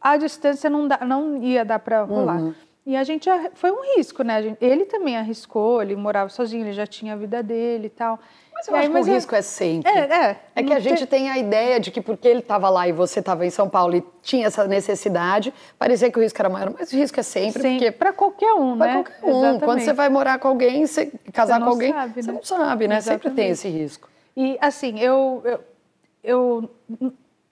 [0.00, 2.38] a distância não, dá, não ia dar para rolar.
[2.38, 2.54] Uhum.
[2.88, 4.42] E a gente foi um risco, né?
[4.42, 8.18] Gente, ele também arriscou, ele morava sozinho, ele já tinha a vida dele e tal.
[8.50, 9.92] Mas eu e acho aí, que o risco é sempre.
[9.92, 10.36] É, é.
[10.56, 11.24] É que a gente tem...
[11.24, 13.94] tem a ideia de que porque ele estava lá e você estava em São Paulo
[13.94, 17.60] e tinha essa necessidade, parecia que o risco era maior, mas o risco é sempre.
[17.60, 18.92] Sim, porque para qualquer um, pra né?
[18.94, 19.28] qualquer um.
[19.28, 19.64] Exatamente.
[19.66, 22.32] Quando você vai morar com alguém, você casar você com alguém, sabe, você né?
[22.32, 22.96] não sabe, né?
[22.96, 23.22] Exatamente.
[23.22, 24.08] Sempre tem esse risco.
[24.34, 25.60] E assim, eu, eu,
[26.24, 26.70] eu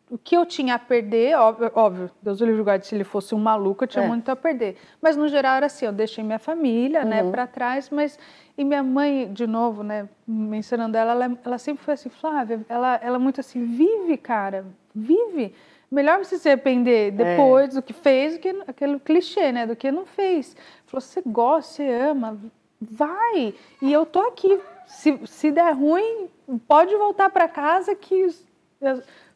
[0.09, 3.35] o que eu tinha a perder, óbvio, óbvio Deus o livre guarde, se ele fosse
[3.35, 4.09] um maluco, eu tinha é.
[4.09, 4.77] muito a perder.
[5.03, 7.27] Mas no geral era assim, eu deixei minha família, né, uhum.
[7.27, 8.19] né, para trás, mas
[8.57, 13.01] e minha mãe, de novo, né, mencionando ela, ela, ela sempre foi assim, Flávia, ela,
[13.03, 14.65] ela é muito assim, vive, cara,
[14.95, 15.53] vive.
[15.91, 17.75] Melhor você se arrepender depois é.
[17.75, 20.57] do que fez, do que aquele clichê, né, do que não fez.
[20.87, 22.39] Falou, você gosta, você ama,
[22.81, 23.55] vai.
[23.83, 24.61] E eu tô aqui.
[24.87, 26.29] Se, se der ruim,
[26.69, 28.29] pode voltar para casa que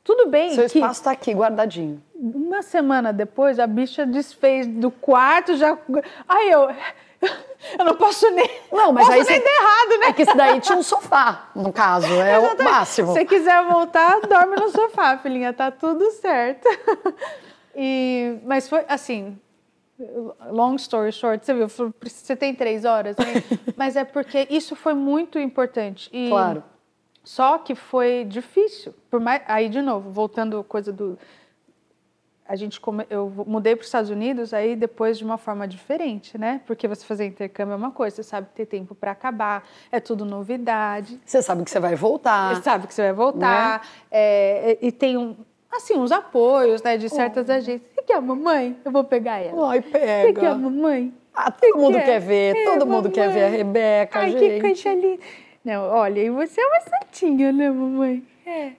[0.03, 0.55] tudo bem.
[0.55, 2.03] Seu espaço está aqui, guardadinho.
[2.15, 5.77] Uma semana depois, a bicha desfez do quarto, já.
[6.29, 6.69] Aí eu.
[7.79, 8.49] Eu não posso nem.
[8.73, 9.35] Não, mas aí você.
[9.35, 10.07] errado, né?
[10.07, 12.63] É que isso daí tinha um sofá, no caso, é Exatamente.
[12.63, 13.13] o máximo.
[13.13, 16.67] Se quiser voltar, dorme no sofá, filhinha, tá tudo certo.
[17.77, 19.39] E, mas foi assim,
[20.51, 23.25] long story short, você viu, você tem três horas, né?
[23.77, 26.11] mas é porque isso foi muito importante.
[26.13, 26.63] E claro.
[27.23, 28.95] Só que foi difícil.
[29.11, 31.19] Por mais, aí, de novo, voltando coisa do.
[32.47, 36.37] A gente come, eu mudei para os Estados Unidos aí depois de uma forma diferente,
[36.37, 36.61] né?
[36.67, 40.25] Porque você fazer intercâmbio é uma coisa, você sabe ter tempo para acabar, é tudo
[40.25, 41.21] novidade.
[41.25, 42.57] Você sabe que você vai voltar.
[42.57, 43.83] Você sabe que você vai voltar.
[43.83, 43.89] Né?
[44.11, 45.37] É, e tem um,
[45.71, 47.53] assim, uns apoios, né, de certas oh.
[47.53, 47.89] agências.
[47.95, 48.77] Você quer a mamãe?
[48.85, 49.71] Eu vou pegar ela.
[49.71, 50.27] Ai, pega.
[50.27, 51.15] Você quer a mamãe?
[51.33, 52.97] Ah, todo mundo quer, quer ver, é, todo mamãe.
[52.97, 54.55] mundo quer ver a Rebeca, Ai, gente.
[54.55, 55.23] que coisa linda.
[55.65, 58.27] Não, olha, e você é uma santinha, né, mamãe?
[58.47, 58.51] É.
[58.61, 58.75] é.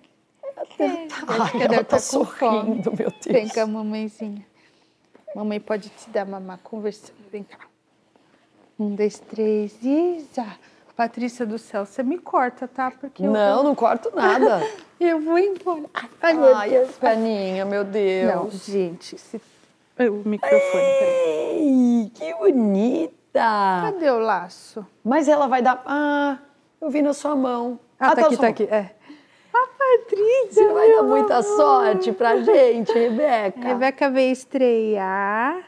[1.28, 3.26] Ai, ela tá sorrindo, meu Deus.
[3.26, 4.46] Vem cá, mamãezinha.
[5.36, 7.14] Mamãe pode te dar mamar conversando.
[7.32, 7.60] Vem cá.
[8.80, 9.78] Um, dois, três.
[9.84, 10.46] Isa.
[10.96, 12.92] Patrícia do céu, você me corta, tá?
[12.92, 13.64] Porque não, vou...
[13.64, 14.62] não corto nada.
[15.00, 15.90] eu vou embora.
[16.22, 16.98] Ai, meu Ai, Deus.
[16.98, 18.36] Paninha, meu Deus.
[18.36, 19.42] Não, gente, se...
[20.00, 20.84] o microfone.
[20.84, 23.12] Ei, que bonita.
[23.34, 24.86] Cadê o laço?
[25.04, 25.82] Mas ela vai dar.
[25.86, 26.38] Ah,
[26.82, 27.80] eu vi na sua mão.
[28.00, 28.64] Ah, tá, aqui, tá aqui.
[28.64, 28.90] É.
[29.54, 30.64] A Patrícia.
[30.64, 33.60] Você vai dar muita sorte pra gente, Rebeca.
[33.60, 35.64] A Rebeca veio estrear.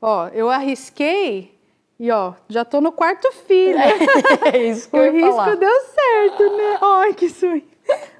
[0.00, 1.54] Ó, eu arrisquei
[1.98, 3.78] e ó, já tô no quarto filho.
[3.78, 5.56] É, isso que eu o ia risco falar.
[5.56, 6.78] deu certo, né?
[6.80, 7.62] Ai, que sonho.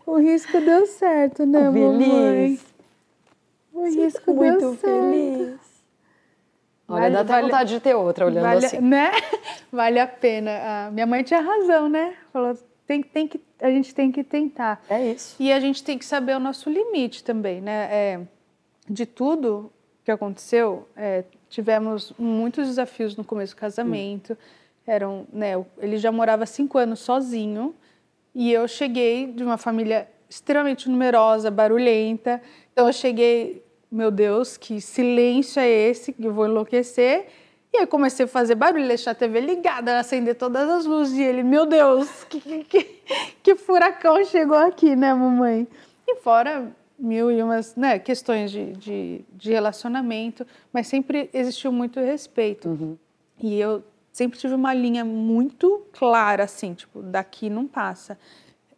[0.07, 1.99] O risco deu certo, né, mamãe?
[1.99, 2.67] Feliz.
[3.73, 4.83] O Você risco tá muito deu certo.
[5.11, 5.66] feliz.
[6.89, 8.79] Olha, Vale- dá até vale- vontade de ter outra olhando Vale, assim.
[8.81, 9.11] né?
[9.73, 10.87] Vale a pena.
[10.87, 12.15] A minha mãe tinha razão, né?
[12.33, 14.83] Falou, tem, tem que, a gente tem que tentar.
[14.89, 15.35] É isso.
[15.41, 17.89] E a gente tem que saber o nosso limite também, né?
[17.91, 18.21] É,
[18.89, 19.73] de tudo
[20.05, 24.39] que aconteceu, é, tivemos muitos desafios no começo do casamento.
[24.87, 27.75] Eram, né, ele já morava cinco anos sozinho
[28.33, 32.41] e eu cheguei de uma família extremamente numerosa, barulhenta.
[32.73, 33.65] Então eu cheguei,
[33.97, 37.29] meu Deus, que silêncio é esse que eu vou enlouquecer?
[37.73, 41.17] E aí comecei a fazer barulho, deixar a TV ligada, acender todas as luzes.
[41.17, 42.85] E ele, meu Deus, que, que,
[43.43, 45.67] que, furacão chegou aqui, né, mamãe?
[46.07, 51.99] E fora mil e umas né, questões de, de, de relacionamento, mas sempre existiu muito
[51.99, 52.99] respeito.
[53.43, 53.83] E eu
[54.13, 58.19] sempre tive uma linha muito clara, assim, tipo, daqui não passa.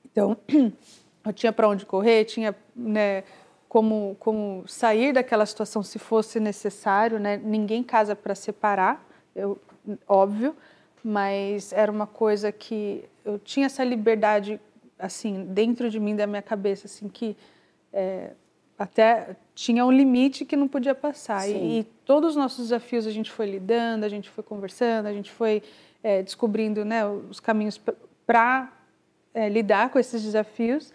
[0.05, 0.37] Então,
[1.27, 3.25] eu tinha para onde correr, tinha né,
[3.69, 7.37] como, como sair daquela situação se fosse necessário, né?
[7.37, 9.59] Ninguém casa para separar, eu,
[10.07, 10.57] óbvio,
[11.05, 14.59] mas era uma coisa que eu tinha essa liberdade,
[14.99, 17.37] assim, dentro de mim, da minha cabeça, assim, que
[17.93, 18.31] é,
[18.79, 21.49] até tinha um limite que não podia passar.
[21.49, 25.13] E, e todos os nossos desafios a gente foi lidando, a gente foi conversando, a
[25.13, 25.63] gente foi
[26.03, 27.81] é, descobrindo né, os caminhos
[28.27, 28.73] para
[29.53, 30.93] lidar com esses desafios.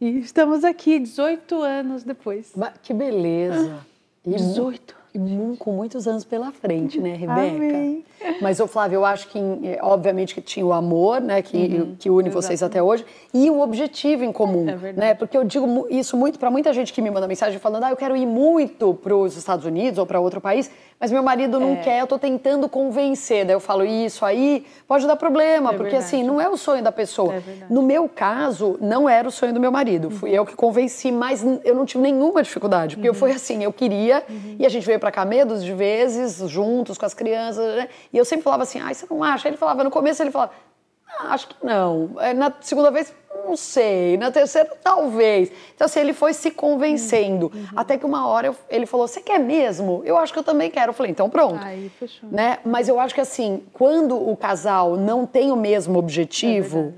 [0.00, 2.52] E estamos aqui, 18 anos depois.
[2.82, 3.78] Que beleza.
[4.26, 7.40] E 18 E mu- com muitos anos pela frente, né, Rebeca?
[7.56, 8.04] Amém.
[8.40, 12.10] Mas, ô Flávio, eu acho que, eh, obviamente, que tinha o amor, né, que, que
[12.10, 15.14] une vocês até hoje, e o objetivo em comum, Uhum, É né?
[15.14, 17.96] Porque eu digo isso muito para muita gente que me manda mensagem falando, ah, eu
[17.96, 21.60] quero ir muito para os Estados Unidos ou para outro país, mas meu marido É.
[21.60, 23.44] não quer, eu tô tentando convencer.
[23.44, 26.04] Daí eu falo, isso aí pode dar problema, É porque verdade.
[26.04, 27.34] assim, não é o sonho da pessoa.
[27.34, 27.42] É.
[27.68, 30.10] No meu caso, não era o sonho do meu marido.
[30.10, 32.96] Fui eu que convenci, mas eu não tive nenhuma dificuldade.
[32.96, 34.22] Porque eu fui assim, eu queria,
[34.58, 37.88] e a gente veio pra cá medos de vezes, juntos com as crianças, né?
[38.12, 39.46] E eu sempre falava assim, ai, você não acha?
[39.48, 40.73] Aí ele falava, no começo ele falava, ah,
[41.20, 42.10] acho que não.
[42.18, 43.12] Aí Na segunda vez,
[43.46, 44.16] não sei.
[44.16, 45.50] Na terceira, talvez.
[45.74, 47.52] Então, assim, ele foi se convencendo.
[47.76, 50.02] Até que uma hora eu- ele falou, você quer mesmo?
[50.04, 50.90] Eu acho que eu também quero.
[50.90, 52.28] Eu falei, então pronto Aí, fechou.
[52.30, 52.58] né?
[52.64, 56.94] Mas eu acho que assim, quando o casal não tem o mesmo objetivo,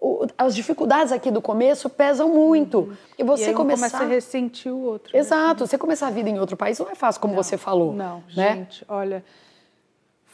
[0.00, 2.92] o- as dificuldades aqui do começo pesam muito.
[3.18, 5.10] E E você um começar começa a ressentir o outro.
[5.12, 5.18] né?
[5.18, 8.22] Exato, você começar a vida em outro país não é fácil como você falou, Não,
[8.36, 8.56] né?
[8.56, 9.24] gente, olha,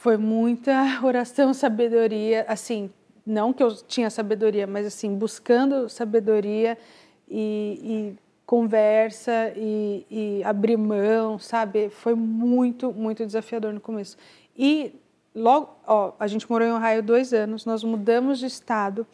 [0.03, 2.91] foi muita oração, sabedoria, assim,
[3.25, 6.77] não que eu tinha sabedoria, mas assim, buscando sabedoria
[7.25, 11.89] e, e conversa e, e abrir mão, sabe?
[11.89, 14.17] Foi muito, muito desafiador no começo.
[14.57, 14.93] E
[15.33, 19.07] logo, ó, a gente morou em Ohio dois anos, nós mudamos de estado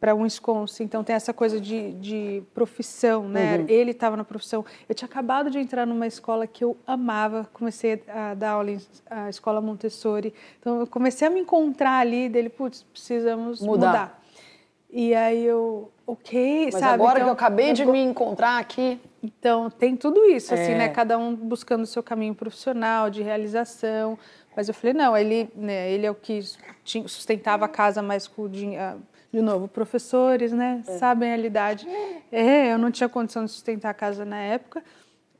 [0.00, 3.64] para Wisconsin, então tem essa coisa de, de profissão, né?
[3.68, 4.64] Ele estava na profissão.
[4.88, 8.80] Eu tinha acabado de entrar numa escola que eu amava, comecei a dar aula em
[9.08, 13.86] a escola Montessori, então eu comecei a me encontrar ali, dele, putz, precisamos Mudar.
[13.86, 14.22] mudar.
[14.90, 16.94] E aí eu, ok, Mas sabe?
[16.94, 20.78] agora que Então, eu acabei de me encontrar aqui, então, tem tudo isso, assim, É.
[20.78, 20.88] né?
[20.88, 24.16] Cada um buscando o seu caminho profissional, de realização.
[24.56, 26.40] Mas eu falei, não, ele, né, ele é o que
[27.06, 29.02] sustentava a casa mais com o dinheiro.
[29.32, 30.82] De novo, professores, né?
[30.86, 30.92] É.
[30.98, 31.86] Sabem a realidade.
[32.32, 34.82] É, eu não tinha condição de sustentar a casa na época.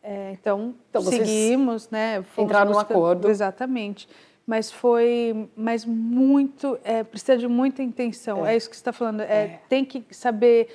[0.03, 2.25] É, então, Então, seguimos, né?
[2.38, 3.29] entraram num acordo.
[3.29, 4.09] Exatamente.
[4.46, 8.46] Mas foi, mas muito, é, precisa de muita intenção.
[8.46, 9.22] É, isso que você está falando.
[9.22, 10.68] É, Tem que saber,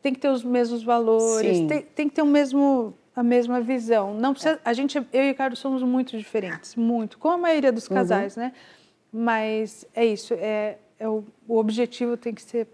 [0.00, 4.14] tem que ter os mesmos valores, tem, tem que ter o mesmo, a mesma visão.
[4.14, 7.70] Não precisa, a gente, eu e o Ricardo somos muito diferentes, muito, como a maioria
[7.70, 7.94] dos Uhum.
[7.94, 8.52] casais, né?
[9.12, 12.68] Mas é isso, é, é o, o objetivo tem que ser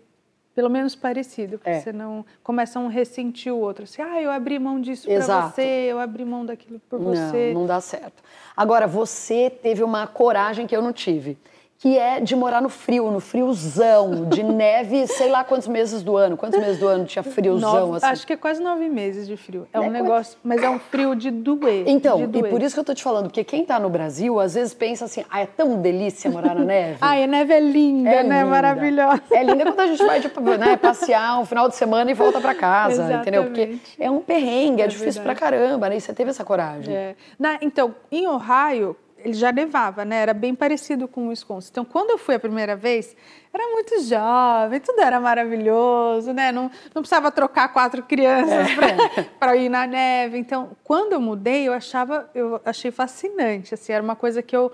[0.55, 1.81] pelo menos parecido, porque É.
[1.81, 3.85] senão começam a ressentir o outro.
[3.85, 7.55] Assim, ah, eu abri mão disso para você, eu abri mão daquilo por não, você.
[7.55, 8.23] não dá certo.
[8.57, 11.39] Agora, você teve uma coragem que eu não tive.
[11.81, 16.17] Que é de morar no frio, no friozão, de neve, sei lá quantos meses do
[16.17, 16.37] ano.
[16.37, 18.07] Quantos meses do ano tinha friozão, Nove- assim?
[18.07, 19.69] Acho que é quase nove meses de frio.
[19.73, 21.85] É um É, negócio, mas é um frio de doer.
[21.87, 22.51] Então, de e doer.
[22.51, 25.05] por isso que eu tô te falando, porque quem tá no Brasil, às vezes pensa
[25.05, 26.99] assim, ah, é tão delícia morar na neve.
[27.01, 28.39] Ai, a neve é linda, É né?
[28.41, 28.51] linda.
[28.51, 29.23] Maravilhosa.
[29.31, 32.41] É linda quando a gente vai tipo, né, passear um final de semana e volta
[32.41, 33.45] pra casa, entendeu?
[33.45, 33.97] Porque Exatamente.
[34.01, 35.39] é um perrengue, é, É difícil verdade.
[35.41, 35.97] pra caramba, né?
[35.97, 36.93] E você teve essa coragem.
[36.93, 37.15] É.
[37.39, 38.97] Na- então, em Ohio,
[39.29, 40.17] ele já nevava, né?
[40.17, 41.69] Era bem parecido com o Wisconsin.
[41.71, 43.15] Então, quando eu fui a primeira vez,
[43.53, 46.51] era muito jovem, tudo era maravilhoso, né?
[46.51, 49.23] Não, não precisava trocar quatro crianças é.
[49.39, 50.39] para ir na neve.
[50.39, 53.75] Então, quando eu mudei, eu achava, eu achei fascinante.
[53.75, 54.73] Assim, era uma coisa que eu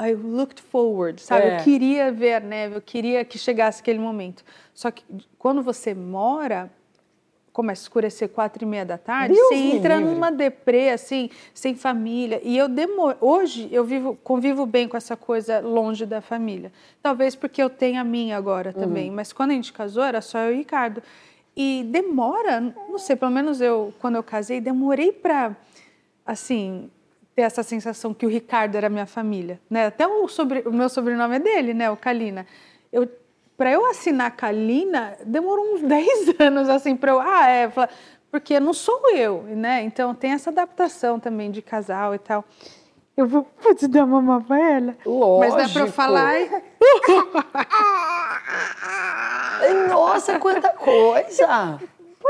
[0.00, 1.46] I looked forward, sabe?
[1.46, 1.56] É.
[1.56, 4.44] Eu queria ver a neve, eu queria que chegasse aquele momento.
[4.74, 5.04] Só que
[5.38, 6.70] quando você mora,
[7.56, 10.12] começa a escurecer quatro e meia da tarde, Deus você entra livre.
[10.12, 12.38] numa deprê, assim, sem família.
[12.44, 13.16] E eu demoro.
[13.18, 16.70] Hoje eu vivo, convivo bem com essa coisa longe da família.
[17.02, 18.82] Talvez porque eu tenho a minha agora uhum.
[18.82, 19.10] também.
[19.10, 21.02] Mas quando a gente casou, era só eu e Ricardo.
[21.56, 25.56] E demora, não sei, pelo menos eu, quando eu casei, demorei para,
[26.26, 26.90] assim,
[27.34, 29.86] ter essa sensação que o Ricardo era minha família, né?
[29.86, 31.90] Até o, sobre, o meu sobrenome é dele, né?
[31.90, 32.46] O Kalina.
[32.92, 33.08] Eu
[33.56, 37.70] para eu assinar Kalina, demorou uns 10 anos assim para eu, ah, é,
[38.30, 39.82] porque não sou eu, né?
[39.82, 42.44] Então tem essa adaptação também de casal e tal.
[43.16, 44.94] Eu vou, te dar uma mamar pra ela?
[45.06, 45.56] Lógico.
[45.56, 46.34] Mas dá pra falar.
[49.88, 51.80] Nossa, quanta coisa!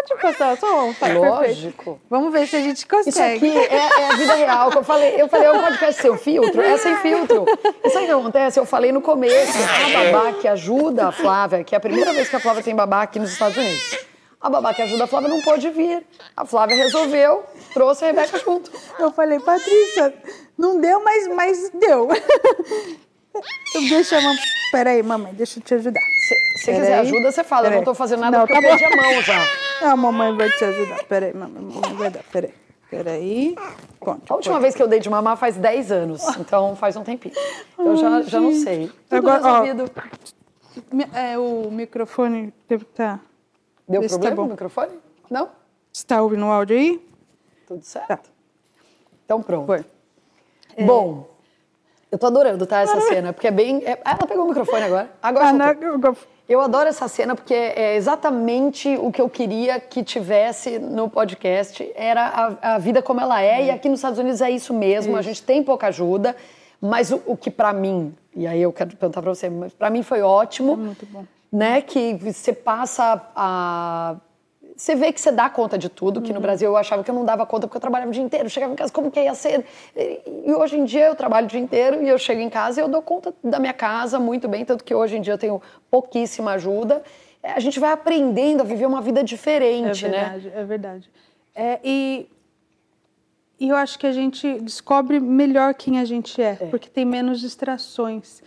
[0.09, 2.01] Pode passar, só um Lógico.
[2.09, 3.11] Vamos ver se a gente consegue.
[3.11, 5.21] Isso aqui é, é, a vida real que eu falei.
[5.21, 6.61] Eu falei, é um podcast sem filtro?
[6.61, 7.45] É sem filtro.
[7.85, 8.61] E sabe o que acontece?
[8.61, 12.29] Eu falei no começo, a babá que ajuda a Flávia, que é a primeira vez
[12.29, 14.07] que a Flávia tem babá aqui nos Estados Unidos.
[14.40, 16.07] A babá que ajuda a Flávia não pôde vir.
[16.37, 18.71] A Flávia resolveu, trouxe a Rebeca junto.
[18.99, 20.14] Eu falei, Patrícia,
[20.57, 22.09] não deu, mas, mas deu.
[23.88, 24.37] Deixa, mamãe.
[24.72, 26.01] Peraí, mamãe, deixa eu te ajudar.
[26.57, 27.68] Se quiser ajuda, você fala.
[27.68, 29.44] Eu não tô fazendo nada não, porque tá eu perdi a mão já.
[29.83, 31.05] Ah, a mamãe vai te ajudar.
[31.05, 32.22] Peraí, mamãe, mamãe vai dar.
[32.33, 32.55] Peraí.
[32.88, 33.55] Peraí.
[34.01, 37.03] Conte, a última vez que eu dei de mamar faz 10 anos, então faz um
[37.03, 37.35] tempinho.
[37.79, 38.90] Eu já, já não sei.
[39.11, 39.90] Tudo Agora, resolvido.
[39.94, 43.18] Ó, é, o microfone deve estar.
[43.18, 43.25] Tá...
[43.88, 44.92] Deu Vê tá problema tá o microfone?
[45.31, 45.51] Não?
[45.92, 47.09] Está ouvindo o áudio aí?
[47.66, 48.09] Tudo certo.
[48.09, 48.20] Tá.
[49.25, 49.66] Então pronto.
[49.66, 49.85] Foi.
[50.85, 51.29] Bom,
[52.17, 53.83] eu tô adorando, tá, essa cena, porque é bem...
[53.85, 53.99] É...
[54.03, 55.11] Ah, ela pegou o microfone agora.
[55.23, 56.15] Agora ah,
[56.49, 61.93] Eu adoro essa cena porque é exatamente o que eu queria que tivesse no podcast.
[61.95, 62.27] Era
[62.63, 65.13] a, a vida como ela é, e aqui nos Estados Unidos é isso mesmo.
[65.13, 65.19] Isso.
[65.19, 66.35] A gente tem pouca ajuda,
[66.81, 69.91] mas o, o que para mim, e aí eu quero perguntar para você, mas para
[69.91, 70.73] mim foi ótimo.
[70.73, 71.25] É muito bom.
[71.53, 74.17] Né, que você passa a
[74.77, 76.43] você vê que você dá conta de tudo, que no uhum.
[76.43, 78.73] Brasil eu achava que eu não dava conta porque eu trabalhava o dia inteiro, chegava
[78.73, 79.65] em casa, como que ia ser?
[79.97, 82.83] E hoje em dia eu trabalho o dia inteiro e eu chego em casa e
[82.83, 85.62] eu dou conta da minha casa muito bem, tanto que hoje em dia eu tenho
[85.91, 87.03] pouquíssima ajuda.
[87.43, 90.53] É, a gente vai aprendendo a viver uma vida diferente, é verdade, né?
[90.55, 91.11] É verdade,
[91.55, 92.29] é E,
[93.59, 96.67] e eu acho que a gente descobre melhor quem a gente é, é.
[96.67, 98.43] porque tem menos distrações.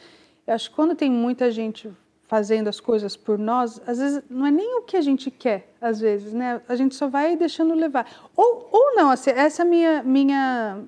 [0.45, 1.89] Eu acho que quando tem muita gente
[2.29, 5.73] fazendo as coisas por nós, às vezes não é nem o que a gente quer,
[5.81, 6.61] às vezes, né?
[6.69, 8.05] A gente só vai deixando levar.
[8.37, 10.79] Ou, ou não, assim, essa é a minha, minha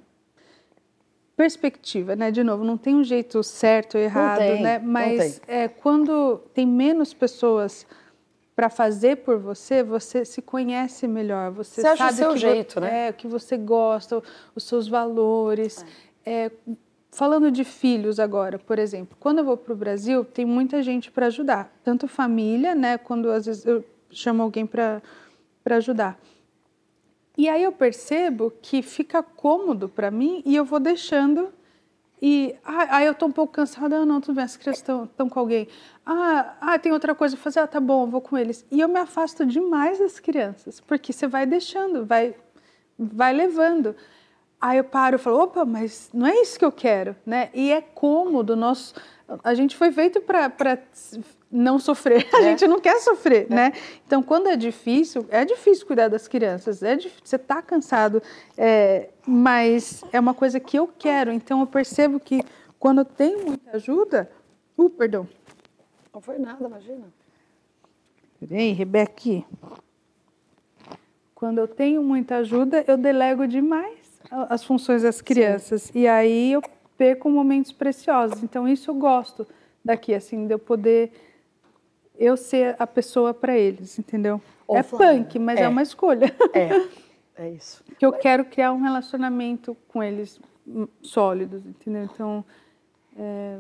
[1.36, 2.30] perspectiva, né?
[2.30, 4.78] De novo, não tem um jeito certo ou errado, tem, né?
[4.78, 7.88] Mas é, quando tem menos pessoas
[8.56, 12.80] para fazer por você, você se conhece melhor, você, você sabe o seu que jeito,
[12.80, 13.08] né?
[13.08, 14.22] É, o que você gosta,
[14.54, 15.84] os seus valores.
[16.24, 16.46] É.
[16.46, 16.52] É,
[17.12, 21.12] Falando de filhos agora, por exemplo, quando eu vou para o Brasil, tem muita gente
[21.12, 25.02] para ajudar, tanto família, né, quando às vezes eu chamo alguém para
[25.66, 26.18] ajudar.
[27.38, 31.50] E aí eu percebo que fica cômodo para mim e eu vou deixando.
[32.22, 35.28] E ah, aí eu estou um pouco cansada, ah, não, tudo bem, as crianças estão
[35.28, 35.68] com alguém.
[36.06, 38.66] Ah, ah, tem outra coisa para fazer, ah, tá bom, vou com eles.
[38.72, 42.36] E eu me afasto demais das crianças, porque você vai deixando, vai,
[42.98, 43.96] vai levando.
[44.62, 47.50] Aí eu paro e falo, opa, mas não é isso que eu quero, né?
[47.52, 48.94] E é cômodo, nós,
[49.44, 50.78] a gente foi feito para
[51.52, 52.44] não sofrer, a é.
[52.44, 53.56] gente não quer sofrer, é.
[53.56, 53.74] né?
[54.06, 58.22] Então, quando é difícil, é difícil cuidar das crianças, é difícil, você está cansado,
[58.56, 62.44] é, mas é uma coisa que eu quero, então eu percebo que
[62.78, 64.30] quando eu tenho muita ajuda,
[64.78, 65.28] uh, perdão.
[66.14, 67.08] Não foi nada, imagina.
[68.40, 69.44] Peraí, Rebeca.
[71.34, 74.01] Quando eu tenho muita ajuda, eu delego demais
[74.50, 75.84] as funções das crianças.
[75.84, 76.00] Sim.
[76.00, 76.62] E aí eu
[76.98, 78.42] perco momentos preciosos.
[78.44, 79.46] Então isso eu gosto
[79.84, 81.12] daqui, assim, de eu poder
[82.18, 84.40] eu ser a pessoa para eles, entendeu?
[84.68, 85.64] Ou é punk, mas é.
[85.64, 85.68] é.
[85.68, 86.34] uma escolha.
[86.54, 87.84] É, é isso.
[87.98, 90.40] que eu quero criar um relacionamento com eles
[91.02, 92.04] sólidos, entendeu?
[92.04, 92.46] Então,
[93.18, 93.58] é,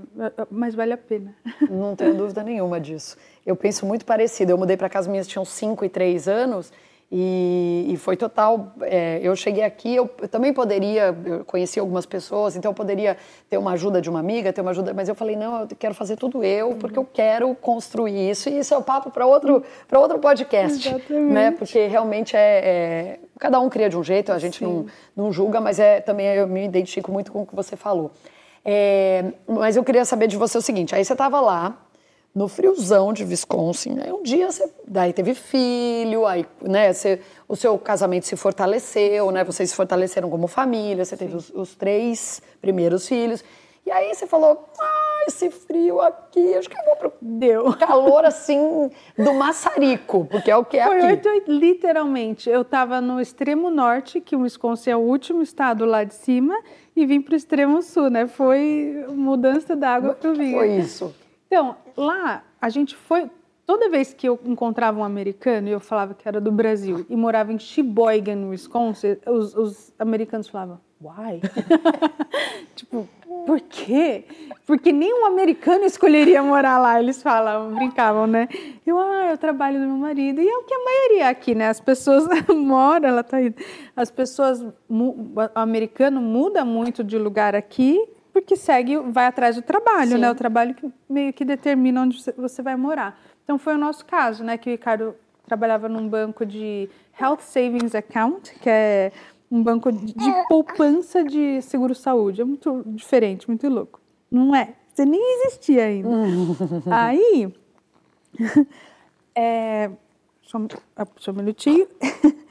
[0.49, 1.35] mas vale a pena.
[1.69, 3.17] Não tenho dúvida nenhuma disso.
[3.45, 4.51] Eu penso muito parecido.
[4.51, 6.71] Eu mudei para casa minhas tinham 5 e 3 anos
[7.11, 8.71] e, e, foi total.
[8.81, 13.17] É, eu cheguei aqui, eu, eu, também poderia, eu conheci algumas pessoas, então eu poderia
[13.49, 15.93] ter uma ajuda de uma amiga, ter uma ajuda, mas eu falei, não, eu quero
[15.93, 16.77] fazer tudo eu, uhum.
[16.77, 19.61] porque eu quero construir isso, e isso é o papo para outro,
[19.93, 20.87] outro podcast.
[20.87, 21.33] Exatamente.
[21.33, 21.51] Né?
[21.51, 24.85] Porque realmente é, é, Cada um cria de um jeito, a gente não,
[25.17, 28.11] não julga, mas é também eu me identifico muito com o que você falou.
[28.63, 31.75] É, mas eu queria saber de você o seguinte: aí você estava lá,
[32.33, 37.55] no friozão de Wisconsin, aí um dia você daí teve filho, aí, né, você, o
[37.55, 42.41] seu casamento se fortaleceu, né, vocês se fortaleceram como família, você teve os, os, três
[42.61, 43.43] primeiros filhos,
[43.85, 47.73] e aí você falou, ah, esse frio aqui, acho que eu vou pro Deu.
[47.77, 51.23] calor, assim, do maçarico, porque é o que é Foi aqui.
[51.23, 56.03] Foi literalmente, eu estava no extremo norte, que o Wisconsin é o último estado lá
[56.03, 56.57] de cima,
[56.95, 58.27] e vim para o extremo sul, né?
[58.27, 60.57] Foi mudança da água para o vinho.
[60.57, 61.13] Foi isso.
[61.51, 63.29] Então, lá a gente foi.
[63.65, 67.15] Toda vez que eu encontrava um americano e eu falava que era do Brasil e
[67.15, 71.41] morava em Sheboygan, Wisconsin, os, os americanos falavam, why?
[72.73, 73.07] tipo,
[73.45, 74.23] por quê?
[74.65, 78.47] Porque nenhum americano escolheria morar lá, eles falavam, brincavam, né?
[78.85, 80.41] Eu, ah, eu trabalho do meu marido.
[80.41, 81.67] E é o que a maioria aqui, né?
[81.67, 83.53] As pessoas moram, ela tá aí.
[83.93, 87.99] As pessoas, o americano muda muito de lugar aqui
[88.33, 90.17] porque segue, vai atrás do trabalho, Sim.
[90.17, 90.31] né?
[90.31, 93.19] O trabalho que meio que determina onde você vai morar.
[93.43, 94.57] Então foi o nosso caso, né?
[94.57, 95.15] Que o Ricardo
[95.45, 99.11] trabalhava num banco de Health Savings Account, que é
[99.51, 102.41] um banco de, de poupança de seguro-saúde.
[102.41, 103.99] É muito diferente, muito louco.
[104.31, 104.75] Não é?
[104.93, 106.09] Você nem existia ainda.
[106.89, 107.53] Aí,
[109.35, 109.91] é,
[110.43, 110.57] só,
[111.17, 111.87] só um minutinho.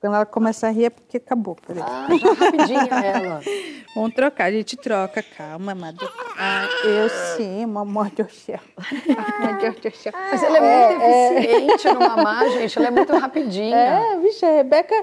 [0.00, 1.56] Quando ela começa a rir é porque acabou.
[1.82, 3.40] Ah, já rapidinho ela.
[3.96, 5.22] Vamos trocar, a gente troca.
[5.22, 6.08] Calma, Madu.
[6.38, 8.60] Ah, eu sim, mamãe do céu.
[8.78, 10.12] Mamãe do céu.
[10.30, 11.94] Mas ela é muito é, eficiente é.
[11.94, 12.78] no mamar, gente.
[12.78, 13.76] Ela é muito rapidinha.
[13.76, 14.94] É, vixe, a Rebeca...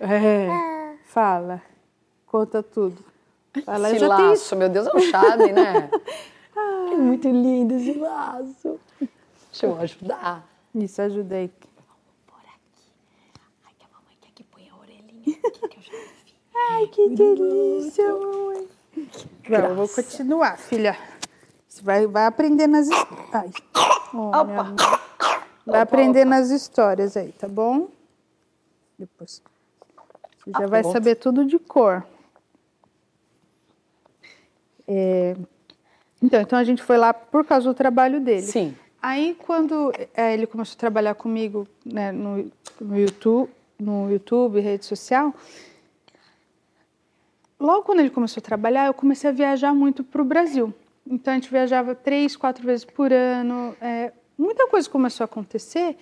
[0.00, 1.62] É, fala.
[2.26, 3.04] Conta tudo.
[3.64, 4.58] Fala, esse laço, tenho...
[4.58, 5.90] meu Deus, é um chave, né?
[6.92, 8.80] é muito lindo esse laço.
[9.52, 10.44] Deixa eu ajudar.
[10.74, 11.52] Isso, ajudei.
[16.70, 18.68] Ai, que delícia, mamãe.
[19.48, 20.96] Vamos, vou continuar, filha.
[21.68, 22.88] Você vai, vai aprender nas
[23.32, 23.50] Ai.
[24.14, 24.74] Oh, Opa.
[25.66, 27.88] Vai aprender nas histórias aí, tá bom?
[28.98, 29.42] Depois.
[30.38, 32.04] Você já ah, vai saber tudo de cor.
[34.86, 35.34] É...
[36.22, 38.42] Então, então a gente foi lá por causa do trabalho dele.
[38.42, 38.76] Sim.
[39.02, 42.50] Aí quando é, ele começou a trabalhar comigo né, no,
[42.80, 45.34] no YouTube, no YouTube, rede social,
[47.64, 50.72] logo quando ele começou a trabalhar, eu comecei a viajar muito para o Brasil.
[51.06, 53.74] Então a gente viajava três, quatro vezes por ano.
[53.80, 55.96] É, muita coisa começou a acontecer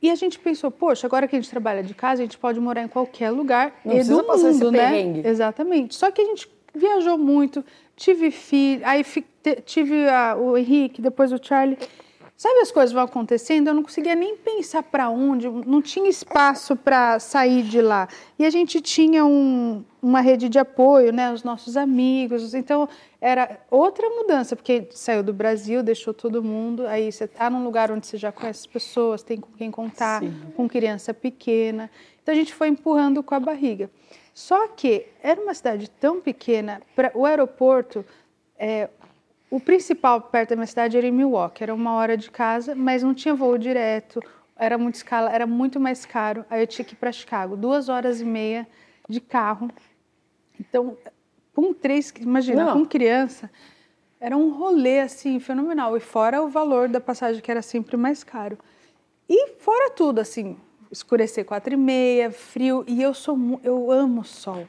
[0.00, 2.60] e a gente pensou, poxa, agora que a gente trabalha de casa, a gente pode
[2.60, 4.90] morar em qualquer lugar Não e do mundo, esse né?
[4.90, 5.26] Perrengue.
[5.26, 5.94] Exatamente.
[5.94, 7.64] Só que a gente viajou muito,
[7.96, 9.02] tive filho, aí
[9.64, 11.78] tive a, o Henrique, depois o Charlie.
[12.44, 16.76] Sabe as coisas vão acontecendo, eu não conseguia nem pensar para onde, não tinha espaço
[16.76, 18.06] para sair de lá.
[18.38, 22.52] E a gente tinha um, uma rede de apoio, né, os nossos amigos.
[22.52, 22.86] Então
[23.18, 27.90] era outra mudança, porque saiu do Brasil, deixou todo mundo, aí você está num lugar
[27.90, 30.34] onde você já conhece as pessoas, tem com quem contar, Sim.
[30.54, 31.90] com criança pequena.
[32.22, 33.90] Então a gente foi empurrando com a barriga.
[34.34, 38.04] Só que era uma cidade tão pequena, pra, o aeroporto,
[38.58, 38.90] é,
[39.54, 43.04] o principal perto da minha cidade era em Milwaukee, era uma hora de casa, mas
[43.04, 44.20] não tinha voo direto,
[44.56, 46.44] era muito escala, era muito mais caro.
[46.50, 48.66] Aí eu tinha que ir para Chicago, duas horas e meia
[49.08, 49.70] de carro.
[50.58, 50.98] Então,
[51.54, 52.80] com três, imagina, não.
[52.80, 53.48] com criança,
[54.18, 55.96] era um rolê assim fenomenal.
[55.96, 58.58] E fora o valor da passagem que era sempre mais caro.
[59.28, 60.56] E fora tudo, assim,
[60.90, 62.84] escurecer quatro e meia, frio.
[62.88, 64.66] E eu sou, eu amo sol.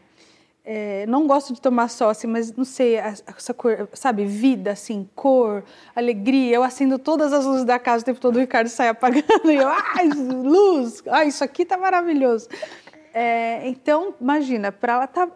[0.68, 5.07] É, não gosto de tomar sol, assim, mas não sei, essa cor, sabe, vida, assim,
[5.13, 5.63] cor,
[5.95, 6.55] alegria.
[6.55, 9.55] Eu acendo todas as luzes da casa o tempo todo, o Ricardo sai apagando e
[9.57, 12.49] eu, ai, luz, ai, isso aqui tá maravilhoso.
[13.13, 15.30] É, então, imagina, para ela tá.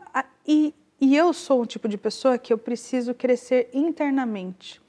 [0.48, 4.82] E, e eu sou um tipo de pessoa que eu preciso crescer internamente.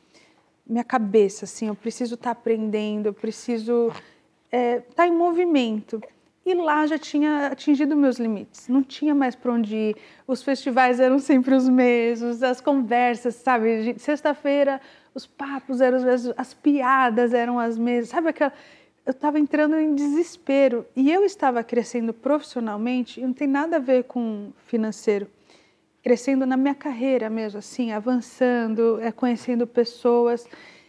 [0.66, 4.02] Minha cabeça, assim, eu preciso estar tá aprendendo, eu preciso estar
[4.50, 6.02] é, tá em movimento.
[6.44, 9.96] E lá já tinha atingido meus limites, não tinha mais para onde ir.
[10.26, 13.94] Os festivais eram sempre os mesmos, as conversas, sabe?
[13.98, 14.80] Sexta-feira,
[15.14, 18.52] os papos eram os mesmos, as piadas eram as mesmas, sabe aquela.
[19.04, 23.80] Eu estava entrando em desespero e eu estava crescendo profissionalmente, e não tem nada a
[23.80, 25.26] ver com financeiro.
[26.02, 30.46] Crescendo na minha carreira mesmo, assim, avançando, é, conhecendo pessoas.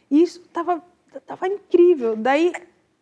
[0.09, 0.81] E isso estava
[1.25, 2.15] tava incrível.
[2.15, 2.53] Daí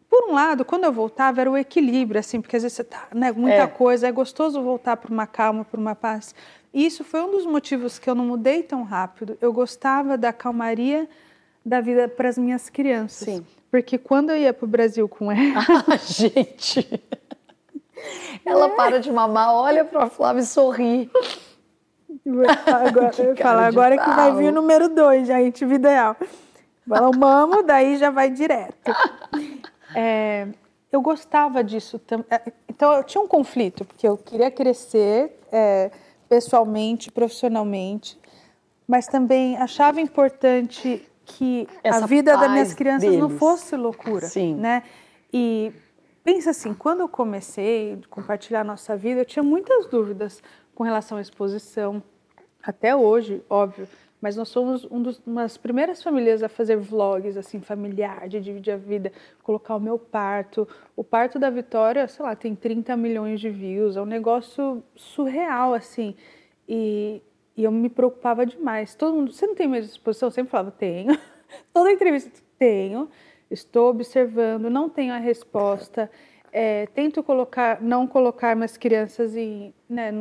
[0.10, 3.07] por um lado, quando eu voltava, era o equilíbrio, assim, porque às vezes você tá,
[3.14, 3.68] né, muita é.
[3.68, 6.34] coisa, é gostoso voltar para uma calma, para uma paz.
[6.74, 9.38] E isso foi um dos motivos que eu não mudei tão rápido.
[9.39, 11.07] Eu gostava da calmaria
[11.64, 13.28] da vida para as minhas crianças.
[13.28, 13.45] Sim.
[13.70, 15.64] Porque quando eu ia para o Brasil com ela.
[15.88, 17.01] Ah, gente!
[18.45, 18.70] Ela é.
[18.70, 21.12] para de mamar, olha para a Flávia e sorri.
[22.66, 26.16] Agora, eu falo, agora que vai vir o número dois, gente, vida real.
[26.88, 28.91] Fala, mamo, daí já vai direto.
[29.95, 30.47] É,
[30.91, 32.25] eu gostava disso também.
[32.67, 35.91] Então, eu tinha um conflito, porque eu queria crescer é,
[36.27, 38.17] pessoalmente, profissionalmente,
[38.87, 43.19] mas também achava importante que Essa a vida das minhas crianças deles.
[43.19, 44.55] não fosse loucura, Sim.
[44.55, 44.83] né?
[45.31, 45.71] E
[46.23, 50.41] pensa assim, quando eu comecei a compartilhar a nossa vida, eu tinha muitas dúvidas
[50.73, 52.01] com relação à exposição,
[52.63, 53.87] até hoje, óbvio,
[54.22, 58.74] mas nós somos dos, uma das primeiras famílias a fazer vlogs assim familiar, de dividir
[58.74, 59.11] a vida,
[59.41, 60.67] colocar o meu parto.
[60.95, 65.74] O parto da Vitória, sei lá, tem 30 milhões de views, é um negócio surreal
[65.74, 66.15] assim.
[66.67, 67.22] E,
[67.55, 68.93] e eu me preocupava demais.
[68.93, 70.28] Todo mundo, você não tem medo de exposição?
[70.28, 71.17] Eu sempre falava, tenho.
[71.74, 73.09] Toda entrevista, tenho.
[73.49, 76.11] Estou observando, não tenho a resposta.
[76.51, 80.11] É, tento colocar, não colocar minhas crianças em, né,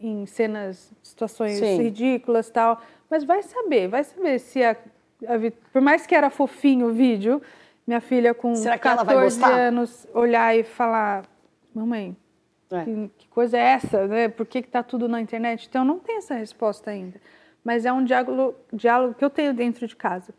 [0.00, 1.76] em cenas, situações Sim.
[1.82, 2.80] ridículas tal,
[3.10, 7.42] mas vai saber, vai saber se a, a, por mais que era fofinho o vídeo,
[7.86, 11.24] minha filha com Será que 14 anos olhar e falar,
[11.74, 12.16] mamãe,
[12.70, 12.84] é.
[12.84, 14.28] que, que, coisa é essa, né?
[14.28, 15.66] Por que está tudo na internet?
[15.68, 17.20] Então não tem essa resposta ainda,
[17.64, 20.32] mas é um diálogo, diálogo que eu tenho dentro de casa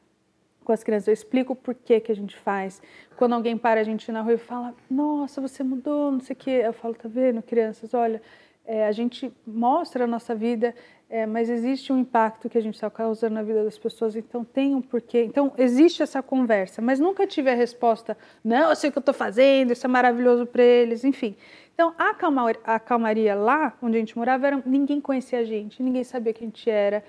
[0.64, 1.08] com as crianças.
[1.10, 2.82] Eu explico o porquê que a gente faz.
[3.18, 6.38] Quando alguém para a gente na rua e fala, nossa, você mudou, não sei o
[6.38, 6.62] quê.
[6.64, 8.22] Eu falo, tá vendo, crianças, olha,
[8.66, 10.74] é, a gente mostra a nossa vida,
[11.12, 14.46] é, mas existe um impacto que a gente está causando na vida das pessoas, então
[14.46, 15.26] tem um porquê.
[15.26, 19.02] Então existe essa conversa, mas nunca tive a resposta, não, eu sei o que eu
[19.02, 21.36] estou fazendo, isso é maravilhoso para eles, enfim.
[21.74, 25.84] Então a, calma, a calmaria lá, onde a gente morava, era, ninguém conhecia a gente,
[25.84, 27.04] ninguém sabia quem a gente era.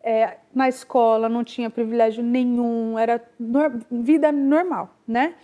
[0.00, 3.20] É, na escola não tinha privilégio nenhum, era
[3.90, 5.34] vida normal, né?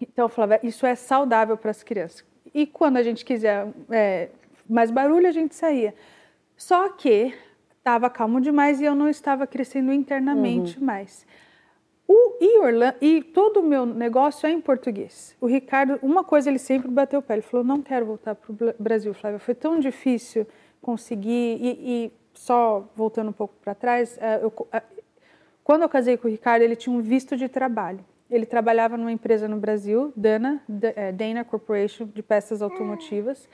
[0.00, 2.24] Então eu falava, isso é saudável para as crianças.
[2.52, 4.30] E quando a gente quiser é,
[4.68, 5.94] mais barulho, a gente saía.
[6.60, 7.34] Só que
[7.78, 10.84] estava calmo demais e eu não estava crescendo internamente uhum.
[10.84, 11.26] mais.
[12.06, 15.34] O, e, Orlando, e todo o meu negócio é em português.
[15.40, 18.52] O Ricardo, uma coisa ele sempre bateu o pé, ele falou, não quero voltar para
[18.52, 20.46] o Brasil, Flávia, foi tão difícil
[20.82, 24.82] conseguir, e, e só voltando um pouco para trás, eh, eu, eh,
[25.64, 28.04] quando eu casei com o Ricardo, ele tinha um visto de trabalho.
[28.30, 30.62] Ele trabalhava numa empresa no Brasil, Dana,
[30.94, 33.48] eh, Dana Corporation, de peças automotivas.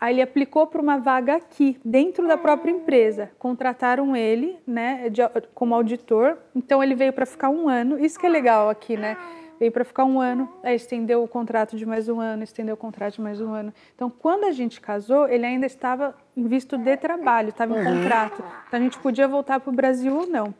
[0.00, 3.30] Aí ele aplicou para uma vaga aqui, dentro da própria empresa.
[3.38, 5.20] Contrataram ele, né, de,
[5.54, 6.38] como auditor.
[6.56, 8.02] Então ele veio para ficar um ano.
[8.02, 9.18] Isso que é legal aqui, né?
[9.58, 12.78] Veio para ficar um ano, aí estendeu o contrato de mais um ano, estendeu o
[12.78, 13.74] contrato de mais um ano.
[13.94, 18.02] Então, quando a gente casou, ele ainda estava em visto de trabalho, estava em uhum.
[18.02, 18.42] contrato.
[18.68, 20.54] Então, a gente podia voltar para o Brasil ou não.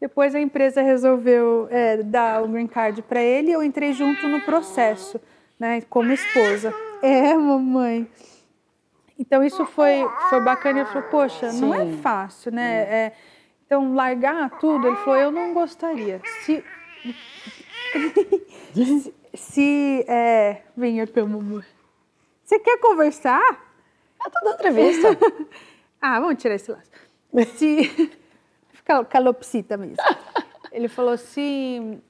[0.00, 4.26] Depois, a empresa resolveu é, dar o green card para ele e eu entrei junto
[4.26, 5.20] no processo,
[5.60, 6.72] né, como esposa.
[7.02, 8.08] É, mamãe.
[9.18, 10.80] Então isso foi, foi bacana.
[10.80, 11.60] Ele falou, poxa, Sim.
[11.60, 12.80] não é fácil, né?
[12.82, 13.12] É,
[13.66, 16.22] então, largar tudo, ele falou, eu não gostaria.
[16.44, 16.64] Se.
[18.72, 20.62] se, se é...
[20.76, 21.64] Vem, meu amor.
[22.44, 23.42] Você quer conversar?
[24.24, 25.08] Eu tô dando entrevista.
[26.00, 26.90] ah, vamos tirar esse laço.
[27.56, 28.10] Se.
[29.10, 29.96] Calopsita mesmo.
[30.72, 32.00] Ele falou: se,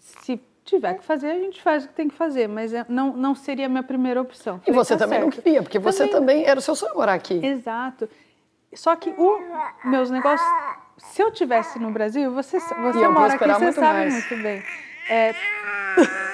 [0.00, 3.12] se tiver que fazer, a gente faz o que tem que fazer, mas é, não,
[3.12, 4.60] não seria a minha primeira opção.
[4.66, 5.34] E você tá também certo.
[5.36, 7.44] não queria, porque também, você também era o seu sonho morar aqui.
[7.44, 8.08] Exato.
[8.72, 9.40] Só que o
[9.84, 10.48] meus negócios,
[10.98, 14.12] se eu tivesse no Brasil, você, você mora aqui, você sabe mais.
[14.14, 14.62] muito bem.
[15.08, 15.34] É...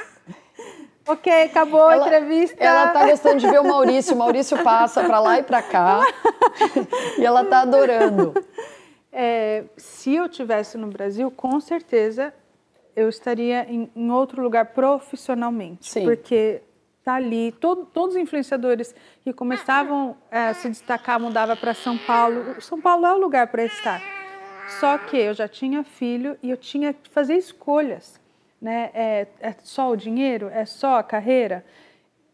[1.07, 2.63] ok, acabou ela, a entrevista.
[2.63, 4.15] Ela tá gostando de ver o Maurício.
[4.15, 6.01] O Maurício passa para lá e para cá.
[7.19, 8.33] e ela tá adorando.
[9.13, 12.33] É, se eu tivesse no Brasil, com certeza
[13.01, 15.89] eu estaria em, em outro lugar profissionalmente.
[15.89, 16.05] Sim.
[16.05, 16.63] Porque
[17.03, 21.97] tá ali, todo, todos os influenciadores que começavam a é, se destacar mudava para São
[21.97, 22.61] Paulo.
[22.61, 24.03] São Paulo é o lugar para estar.
[24.79, 28.21] Só que eu já tinha filho e eu tinha que fazer escolhas.
[28.61, 28.91] Né?
[28.93, 30.49] É, é só o dinheiro?
[30.53, 31.65] É só a carreira?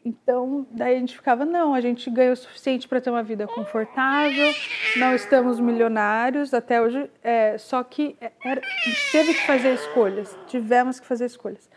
[0.06, 3.44] Então, daí a gente ficava, não, a gente ganha o suficiente para ter uma vida
[3.48, 4.54] confortável,
[4.96, 9.74] não estamos milionários até hoje, é, só que é, era, a gente teve que fazer
[9.74, 11.68] escolhas, tivemos que fazer escolhas.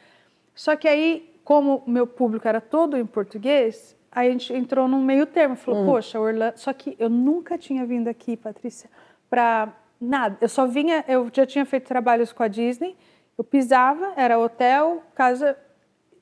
[0.53, 5.01] Só que aí, como o meu público era todo em português, a gente entrou num
[5.01, 5.85] meio termo, falou, hum.
[5.87, 8.91] poxa, Orlando, só que eu nunca tinha vindo aqui, Patrícia,
[9.27, 10.37] para nada.
[10.39, 12.95] Eu só vinha, eu já tinha feito trabalhos com a Disney,
[13.35, 15.57] eu pisava, era hotel, casa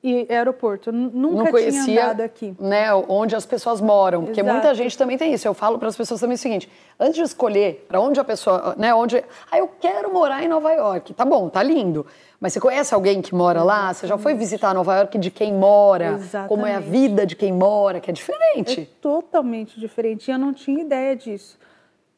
[0.02, 0.92] e aeroporto.
[0.92, 2.54] Nunca não conhecia, tinha andado aqui.
[2.58, 4.54] Né, onde as pessoas moram, porque Exato.
[4.54, 5.46] muita gente também tem isso.
[5.46, 8.74] Eu falo para as pessoas também o seguinte: antes de escolher para onde a pessoa,
[8.78, 11.14] né, onde, ah, eu quero morar em Nova York.
[11.14, 12.06] Tá bom, tá lindo.
[12.40, 13.92] Mas você conhece alguém que mora lá?
[13.92, 16.12] Você já foi visitar Nova York de quem mora?
[16.12, 16.48] Exatamente.
[16.48, 18.82] Como é a vida de quem mora, que é diferente.
[18.82, 20.30] É totalmente diferente.
[20.30, 21.58] E eu não tinha ideia disso.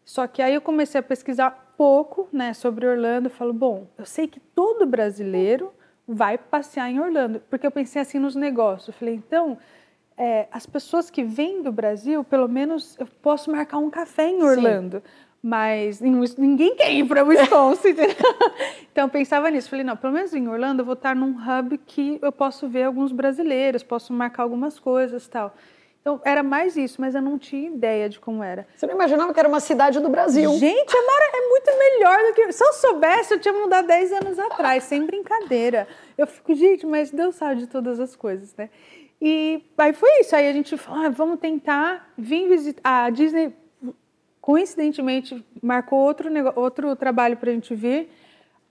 [0.05, 3.29] Só que aí eu comecei a pesquisar pouco né, sobre Orlando.
[3.29, 5.73] Eu falo, bom, eu sei que todo brasileiro
[6.13, 8.89] vai passear em Orlando, porque eu pensei assim nos negócios.
[8.89, 9.57] Eu falei, então,
[10.17, 14.43] é, as pessoas que vêm do Brasil, pelo menos eu posso marcar um café em
[14.43, 14.99] Orlando.
[14.99, 15.13] Sim.
[15.43, 17.95] Mas ninguém quer ir para Wisconsin.
[18.93, 19.71] então eu pensava nisso.
[19.71, 22.83] Falei, não, pelo menos em Orlando eu vou estar num hub que eu posso ver
[22.83, 25.55] alguns brasileiros, posso marcar algumas coisas tal.
[26.01, 28.67] Então era mais isso, mas eu não tinha ideia de como era.
[28.75, 30.51] Você não imaginava que era uma cidade do Brasil?
[30.55, 31.21] Gente, mar...
[31.35, 32.53] é muito melhor do que.
[32.53, 35.87] Se eu soubesse, eu tinha mudado 10 anos atrás, sem brincadeira.
[36.17, 38.71] Eu fico, gente, mas Deus sabe de todas as coisas, né?
[39.21, 40.35] E aí foi isso.
[40.35, 43.05] Aí a gente falou, ah, vamos tentar vir visitar.
[43.05, 43.55] A Disney,
[44.41, 48.11] coincidentemente, marcou outro, outro trabalho para a gente vir.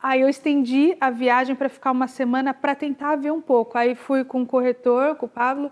[0.01, 3.77] Aí eu estendi a viagem para ficar uma semana para tentar ver um pouco.
[3.77, 5.69] Aí fui com o corretor, com o Pablo,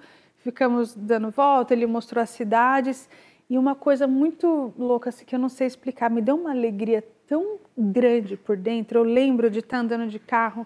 [0.48, 3.10] ficamos dando volta, ele mostrou as cidades.
[3.50, 7.04] E uma coisa muito louca, assim, que eu não sei explicar, me deu uma alegria
[7.28, 9.00] tão grande por dentro.
[9.00, 10.66] Eu lembro de estar andando de carro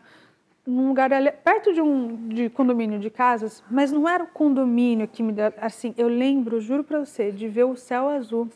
[0.66, 1.10] num lugar
[1.44, 5.52] perto de um de condomínio de casas, mas não era o condomínio que me deu
[5.58, 5.94] assim.
[5.98, 8.48] Eu lembro, juro para você, de ver o céu azul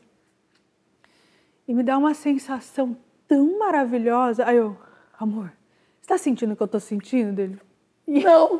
[1.68, 2.96] e me dá uma sensação
[3.28, 4.46] tão maravilhosa.
[4.46, 4.78] Aí eu,
[5.18, 5.52] amor,
[6.00, 7.60] você tá sentindo o que eu tô sentindo dele?
[8.08, 8.60] E, não.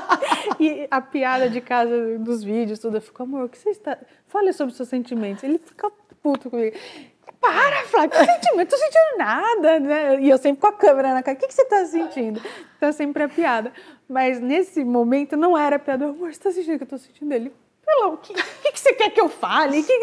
[0.58, 3.98] e a piada de casa dos vídeos, tudo, eu fico, amor, o que você está.
[4.26, 5.44] Fale sobre os seus sentimentos.
[5.44, 5.90] Ele fica
[6.22, 6.76] puto comigo.
[7.40, 8.56] Para, Flávio, que sentimento?
[8.56, 10.20] Não tô sentindo nada, né?
[10.20, 12.42] E eu sempre com a câmera na cara, o que, que você tá sentindo?
[12.76, 13.72] Então sempre é piada.
[14.08, 16.06] Mas nesse momento não era piada.
[16.06, 17.32] Amor, você tá sentindo o que eu tô sentindo?
[17.32, 17.52] Ele,
[17.84, 19.82] pelo, o que, que, que você quer que eu fale?
[19.82, 19.98] Que,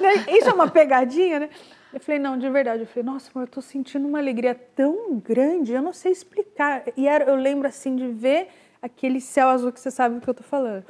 [0.00, 0.38] né?
[0.38, 1.50] Isso é uma pegadinha, né?
[1.92, 2.82] Eu falei, não, de verdade.
[2.82, 6.84] Eu falei, nossa, amor, eu tô sentindo uma alegria tão grande, eu não sei explicar.
[6.96, 8.48] E era, eu lembro, assim, de ver
[8.80, 10.84] aquele céu azul que você sabe do que eu tô falando.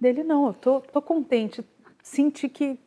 [0.00, 1.64] Dele, não, eu tô, tô contente,
[2.02, 2.78] senti que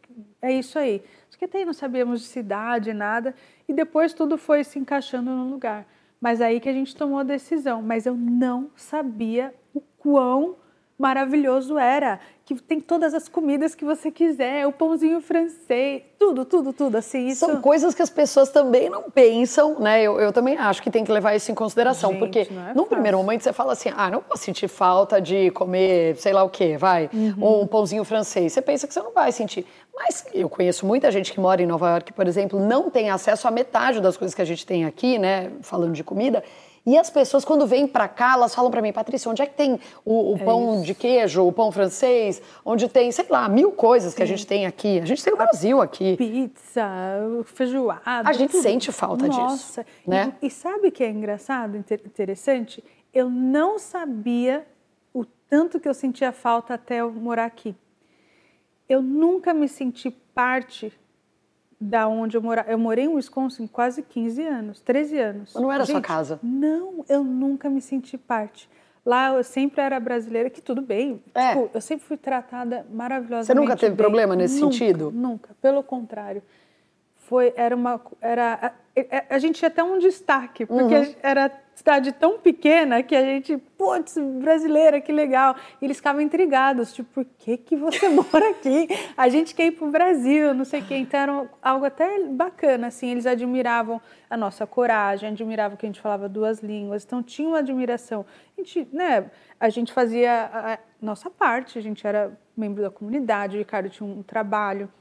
[0.41, 1.03] é isso aí
[1.41, 3.33] que até aí não sabíamos de cidade, nada,
[3.67, 5.87] e depois tudo foi se encaixando no lugar.
[6.19, 10.55] Mas aí que a gente tomou a decisão, mas eu não sabia o quão
[11.01, 16.71] maravilhoso era, que tem todas as comidas que você quiser, o pãozinho francês, tudo, tudo,
[16.71, 17.27] tudo, assim.
[17.27, 17.45] Isso...
[17.45, 20.03] São coisas que as pessoas também não pensam, né?
[20.03, 22.85] Eu, eu também acho que tem que levar isso em consideração, Gente, porque é num
[22.85, 26.49] primeiro momento você fala assim, ah, não vou sentir falta de comer, sei lá o
[26.49, 27.61] quê, vai, uhum.
[27.63, 28.53] um pãozinho francês.
[28.53, 29.65] Você pensa que você não vai sentir.
[29.93, 33.47] Mas eu conheço muita gente que mora em Nova York, por exemplo, não tem acesso
[33.47, 35.51] a metade das coisas que a gente tem aqui, né?
[35.61, 36.43] Falando de comida.
[36.83, 39.53] E as pessoas, quando vêm para cá, elas falam para mim, Patrícia, onde é que
[39.53, 40.85] tem o, o é pão isso.
[40.85, 42.41] de queijo, o pão francês?
[42.65, 44.17] Onde tem, sei lá, mil coisas Sim.
[44.17, 44.99] que a gente tem aqui.
[44.99, 46.17] A gente tem o Brasil aqui.
[46.17, 46.83] Pizza,
[47.45, 48.27] feijoada.
[48.27, 48.63] A gente tudo.
[48.63, 49.41] sente falta Nossa.
[49.41, 49.79] disso.
[49.79, 49.85] Nossa.
[50.07, 50.33] Né?
[50.41, 52.83] E, e sabe o que é engraçado, interessante?
[53.13, 54.65] Eu não sabia
[55.13, 57.75] o tanto que eu sentia falta até eu morar aqui
[58.91, 60.91] eu nunca me senti parte
[61.79, 62.69] da onde eu morava.
[62.69, 65.51] Eu morei em Wisconsin quase 15 anos, 13 anos.
[65.53, 66.39] Mas não era Gente, sua casa?
[66.43, 68.69] Não, eu nunca me senti parte.
[69.05, 71.23] Lá eu sempre era brasileira, que tudo bem.
[71.33, 71.53] É.
[71.53, 73.47] Tipo, eu sempre fui tratada maravilhosamente.
[73.47, 73.97] Você nunca teve bem.
[73.97, 75.09] problema nesse nunca, sentido?
[75.11, 76.43] Nunca, pelo contrário.
[77.31, 81.15] Foi, era uma, era, a, a, gente tinha até um destaque, porque uhum.
[81.23, 85.55] era cidade tão pequena que a gente, putz, brasileira, que legal.
[85.81, 88.89] E eles ficavam intrigados, tipo, por que, que você mora aqui?
[89.15, 90.97] A gente quer ir para o Brasil, não sei o quê.
[90.97, 96.01] Então era algo até bacana, assim, eles admiravam a nossa coragem, admiravam que a gente
[96.01, 98.25] falava duas línguas, então tinha uma admiração.
[98.57, 103.55] A gente, né, a gente fazia a nossa parte, a gente era membro da comunidade,
[103.55, 104.91] o Ricardo tinha um trabalho.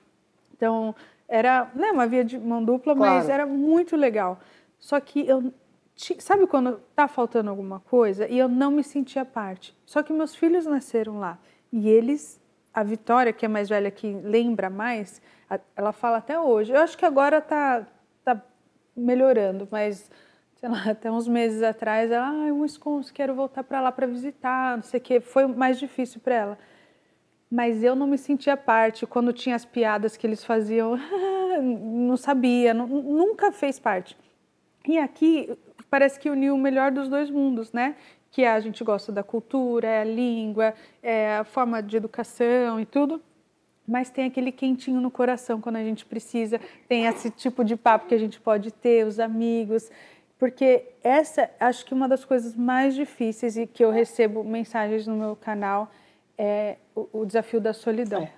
[0.56, 0.94] Então,
[1.30, 3.14] era né, uma via de mão dupla, claro.
[3.14, 4.40] mas era muito legal.
[4.78, 5.52] Só que eu
[6.18, 9.76] Sabe quando tá faltando alguma coisa e eu não me sentia parte?
[9.84, 11.38] Só que meus filhos nasceram lá
[11.70, 12.40] e eles,
[12.72, 15.20] a Vitória, que é mais velha, que lembra mais,
[15.76, 16.72] ela fala até hoje.
[16.72, 17.86] Eu acho que agora tá,
[18.24, 18.42] tá
[18.96, 20.10] melhorando, mas
[20.54, 24.76] sei lá, até uns meses atrás, ela, ah, Wisconsin, quero voltar para lá para visitar,
[24.76, 25.20] não sei o quê.
[25.20, 26.58] Foi mais difícil para ela.
[27.50, 29.06] Mas eu não me sentia parte.
[29.06, 30.96] Quando tinha as piadas que eles faziam,
[31.60, 34.16] não sabia, nunca fez parte.
[34.86, 35.50] E aqui
[35.90, 37.96] parece que uniu o melhor dos dois mundos, né?
[38.30, 42.86] Que a gente gosta da cultura, é a língua, é a forma de educação e
[42.86, 43.20] tudo,
[43.86, 48.06] mas tem aquele quentinho no coração quando a gente precisa, tem esse tipo de papo
[48.06, 49.90] que a gente pode ter, os amigos,
[50.38, 55.16] porque essa, acho que uma das coisas mais difíceis e que eu recebo mensagens no
[55.16, 55.90] meu canal
[56.40, 58.22] é o, o desafio da solidão.
[58.22, 58.32] É.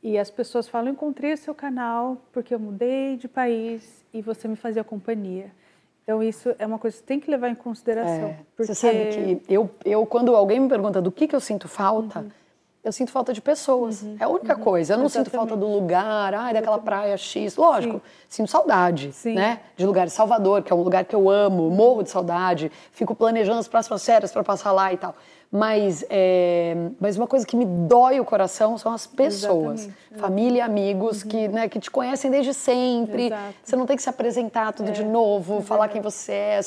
[0.00, 4.46] E as pessoas falam: encontrei o seu canal porque eu mudei de país e você
[4.46, 5.50] me fazia companhia.
[6.04, 8.28] Então, isso é uma coisa que você tem que levar em consideração.
[8.28, 8.72] É, porque...
[8.72, 12.20] Você sabe que eu, eu, quando alguém me pergunta do que, que eu sinto falta,
[12.20, 12.30] uhum.
[12.82, 14.00] eu sinto falta de pessoas.
[14.00, 14.94] Uhum, é a única uhum, coisa.
[14.94, 15.26] Eu não exatamente.
[15.26, 17.56] sinto falta do lugar, ai, daquela praia X.
[17.56, 18.00] Lógico, Sim.
[18.26, 19.34] sinto saudade, Sim.
[19.34, 19.60] né?
[19.76, 20.14] De lugares.
[20.14, 22.72] Salvador, que é um lugar que eu amo, morro de saudade.
[22.90, 25.14] Fico planejando as próximas férias para passar lá e tal.
[25.50, 30.20] Mas, é, mas uma coisa que me dói o coração são as pessoas, Exatamente.
[30.20, 31.28] família e amigos uhum.
[31.30, 33.26] que, né, que te conhecem desde sempre.
[33.28, 33.54] Exato.
[33.64, 34.92] Você não tem que se apresentar tudo é.
[34.92, 36.60] de novo, é falar quem você é,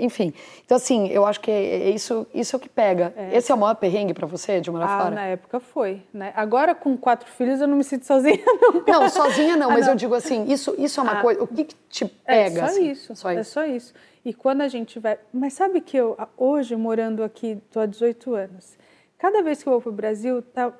[0.00, 0.34] enfim.
[0.64, 3.14] Então assim, eu acho que é, é isso, isso é o que pega.
[3.16, 3.36] É.
[3.36, 5.14] Esse é o maior perrengue para você de morar ah, fora?
[5.14, 6.32] Na época foi, né?
[6.34, 8.34] Agora com quatro filhos eu não me sinto sozinha.
[8.86, 9.92] Não, não sozinha não, ah, mas não.
[9.92, 11.22] eu digo assim, isso, isso é uma ah.
[11.22, 11.42] coisa.
[11.42, 12.60] O que, que te pega?
[12.60, 12.90] É só assim?
[12.90, 13.16] isso.
[13.16, 13.40] Só isso.
[13.40, 13.94] É só isso.
[14.24, 15.18] E quando a gente vai.
[15.32, 18.78] Mas sabe que eu, hoje, morando aqui, estou há 18 anos,
[19.18, 20.72] cada vez que eu vou para o Brasil, tá...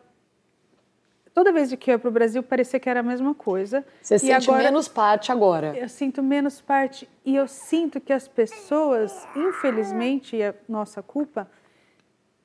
[1.34, 3.84] toda vez que eu ia para o Brasil, parecia que era a mesma coisa.
[4.00, 5.76] Você e sente agora, menos parte agora.
[5.76, 7.06] Eu sinto menos parte.
[7.24, 11.50] E eu sinto que as pessoas, infelizmente, e é nossa culpa,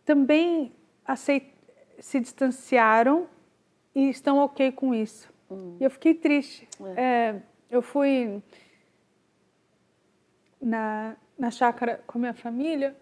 [0.03, 0.73] também
[1.05, 1.45] aceit...
[1.99, 3.25] se distanciaram
[3.95, 5.29] e estão ok com isso.
[5.49, 5.77] Hum.
[5.79, 6.67] E eu fiquei triste.
[6.95, 7.01] É.
[7.01, 7.35] É,
[7.71, 8.41] eu fui
[10.61, 12.95] na, na chácara com a minha família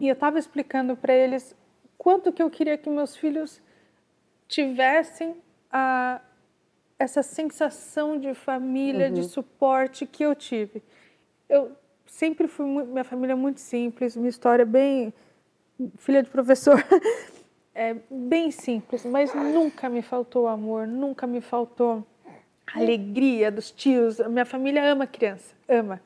[0.00, 1.54] e eu estava explicando para eles
[1.98, 3.60] quanto que eu queria que meus filhos
[4.48, 5.36] tivessem
[5.70, 6.20] a,
[6.98, 9.12] essa sensação de família, uhum.
[9.12, 10.82] de suporte que eu tive.
[11.48, 11.72] Eu
[12.06, 15.12] sempre fui muito, minha família é muito simples, minha história é bem
[15.98, 16.82] filha de professor,
[17.74, 22.06] é bem simples, mas nunca me faltou amor, nunca me faltou
[22.74, 24.20] alegria dos tios.
[24.20, 26.00] A minha família ama criança, ama.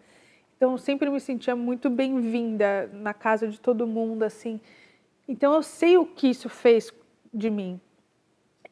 [0.56, 4.60] Então eu sempre me sentia muito bem-vinda na casa de todo mundo, assim.
[5.28, 6.92] Então eu sei o que isso fez
[7.32, 7.80] de mim.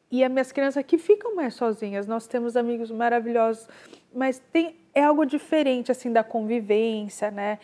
[0.09, 2.07] E as minhas crianças aqui ficam mais sozinhas.
[2.07, 3.67] Nós temos amigos maravilhosos,
[4.13, 7.57] mas tem é algo diferente assim da convivência, né?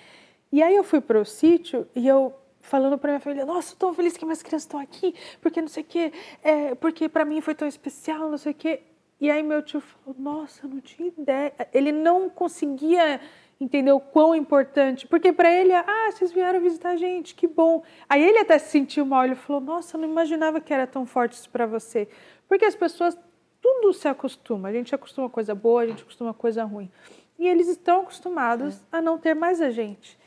[0.52, 3.94] E aí eu fui para o sítio e eu falando para minha família, nossa, estou
[3.94, 6.12] feliz que minhas crianças estão aqui, porque não sei o quê,
[6.44, 8.82] é, porque para mim foi tão especial, não sei o quê.
[9.20, 11.54] E aí meu tio falou: Nossa, eu não tinha ideia.
[11.74, 13.20] Ele não conseguia
[13.60, 17.84] entender o quão importante, porque para ele, ah, vocês vieram visitar a gente, que bom.
[18.08, 21.06] Aí ele até se sentiu mal, ele falou: Nossa, eu não imaginava que era tão
[21.06, 22.08] forte isso para você.
[22.48, 23.18] Porque as pessoas,
[23.62, 24.70] tudo se acostuma.
[24.70, 26.90] A gente acostuma coisa boa, a gente acostuma coisa ruim.
[27.38, 28.98] E eles estão acostumados é.
[28.98, 30.18] a não ter mais a gente.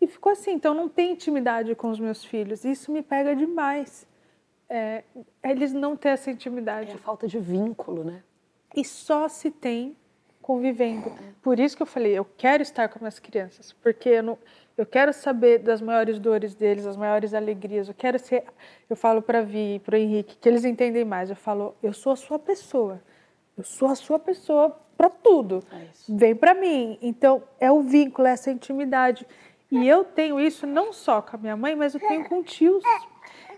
[0.00, 2.64] E ficou assim, então não tem intimidade com os meus filhos.
[2.64, 4.06] Isso me pega demais.
[4.68, 5.04] É,
[5.44, 6.90] eles não têm essa intimidade.
[6.90, 8.24] É a falta de vínculo, né?
[8.74, 9.96] E só se tem
[10.40, 11.12] convivendo.
[11.40, 14.38] Por isso que eu falei, eu quero estar com minhas crianças, porque eu, não,
[14.76, 17.88] eu quero saber das maiores dores deles, das maiores alegrias.
[17.88, 18.44] Eu quero ser,
[18.90, 21.30] eu falo para Vi, para o Henrique, que eles entendem mais.
[21.30, 23.00] Eu falo, eu sou a sua pessoa.
[23.56, 25.62] Eu sou a sua pessoa para tudo.
[25.72, 26.98] É Vem para mim.
[27.00, 29.26] Então é o vínculo, é essa intimidade.
[29.70, 32.82] E eu tenho isso não só com a minha mãe, mas eu tenho com tios.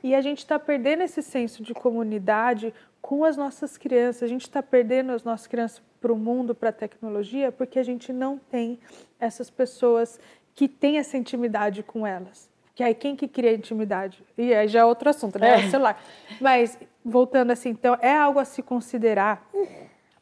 [0.02, 2.74] E a gente está perdendo esse senso de comunidade
[3.05, 4.22] com as nossas crianças.
[4.22, 7.82] A gente está perdendo as nossas crianças para o mundo, para a tecnologia, porque a
[7.82, 8.78] gente não tem
[9.20, 10.18] essas pessoas
[10.55, 12.48] que têm essa intimidade com elas.
[12.74, 14.24] Que aí quem que cria intimidade?
[14.38, 15.50] E aí já é outro assunto, né?
[15.50, 15.66] É.
[15.66, 16.02] O celular.
[16.40, 19.46] Mas voltando assim, então é algo a se considerar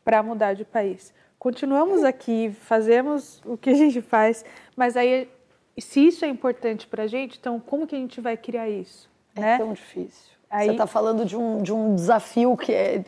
[0.04, 1.14] para mudar de país.
[1.38, 5.30] Continuamos aqui, fazemos o que a gente faz, mas aí
[5.78, 9.08] se isso é importante para a gente, então como que a gente vai criar isso?
[9.36, 9.58] É né?
[9.58, 10.32] tão difícil.
[10.52, 10.66] Aí...
[10.66, 13.02] Você está falando de um, de um desafio que é.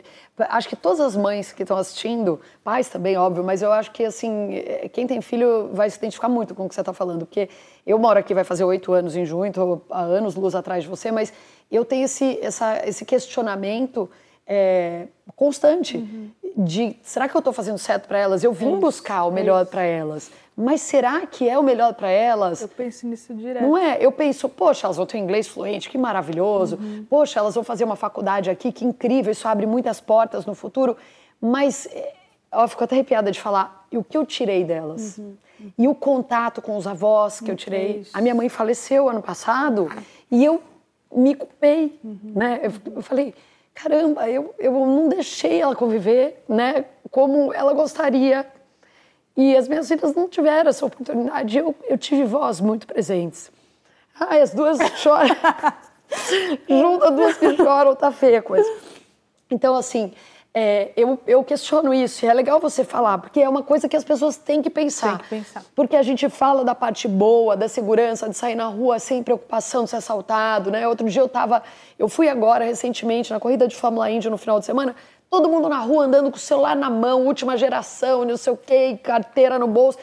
[0.49, 4.03] Acho que todas as mães que estão assistindo, pais também, óbvio, mas eu acho que
[4.03, 7.25] assim, é, quem tem filho vai se identificar muito com o que você está falando,
[7.25, 7.47] porque
[7.85, 10.89] eu moro aqui, vai fazer oito anos em junho, estou há anos luz atrás de
[10.89, 11.31] você, mas
[11.71, 14.09] eu tenho esse, essa, esse questionamento
[14.47, 16.31] é, constante uhum.
[16.57, 18.43] de será que eu estou fazendo certo para elas?
[18.43, 21.93] Eu vim é buscar o melhor é para elas mas será que é o melhor
[21.93, 22.61] para elas?
[22.61, 23.61] Eu penso nisso direto.
[23.61, 23.97] Não é?
[23.99, 26.77] Eu penso, poxa, elas vão ter inglês fluente, que maravilhoso.
[26.77, 27.05] Uhum.
[27.09, 30.95] Poxa, elas vão fazer uma faculdade aqui, que incrível, isso abre muitas portas no futuro.
[31.41, 32.13] Mas eh,
[32.53, 35.17] eu fico até arrepiada de falar, e o que eu tirei delas?
[35.17, 35.35] Uhum.
[35.77, 38.05] E o contato com os avós que eu tirei.
[38.13, 39.89] A minha mãe faleceu ano passado
[40.31, 40.61] e eu
[41.13, 42.19] me culpei, uhum.
[42.33, 42.61] né?
[42.63, 43.33] Eu, eu falei,
[43.73, 46.85] caramba, eu, eu não deixei ela conviver, né?
[47.11, 48.45] Como ela gostaria
[49.37, 51.57] e as minhas filhas não tiveram essa oportunidade.
[51.57, 53.51] Eu, eu tive vós muito presentes.
[54.19, 55.35] Ai, as duas choram.
[56.69, 58.69] Junta duas que choram, tá feia a coisa.
[59.51, 60.13] Então, assim,
[60.53, 62.25] é, eu, eu questiono isso.
[62.25, 65.17] E é legal você falar, porque é uma coisa que as pessoas têm que pensar.
[65.17, 65.65] Tem que pensar.
[65.75, 69.83] Porque a gente fala da parte boa, da segurança, de sair na rua sem preocupação
[69.83, 70.87] de ser assaltado, né?
[70.87, 71.61] Outro dia eu tava...
[71.99, 74.95] Eu fui agora, recentemente, na corrida de Fórmula Indy no final de semana
[75.29, 78.57] todo mundo na rua andando com o celular na mão, última geração, não sei o
[78.57, 79.97] quê, carteira no bolso,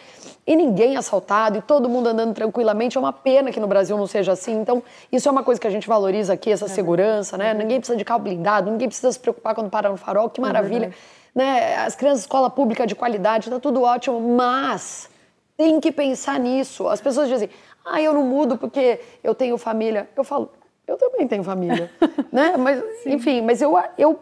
[0.46, 2.96] e ninguém assaltado, e todo mundo andando tranquilamente.
[2.96, 4.60] É uma pena que no Brasil não seja assim.
[4.60, 7.54] Então, isso é uma coisa que a gente valoriza aqui, essa é segurança, né?
[7.54, 10.42] Ninguém precisa de carro blindado, ninguém precisa se preocupar quando para no farol, que é
[10.42, 10.86] maravilha.
[10.86, 11.76] É né?
[11.76, 15.08] As crianças, escola pública de qualidade, tá tudo ótimo, mas
[15.56, 16.88] tem que pensar nisso.
[16.88, 17.48] As pessoas dizem,
[17.84, 20.08] ah, eu não mudo porque eu tenho família.
[20.16, 20.50] Eu falo,
[20.86, 21.90] eu também tenho família,
[22.30, 22.56] né?
[22.56, 23.14] Mas, Sim.
[23.14, 24.20] enfim, mas eu, eu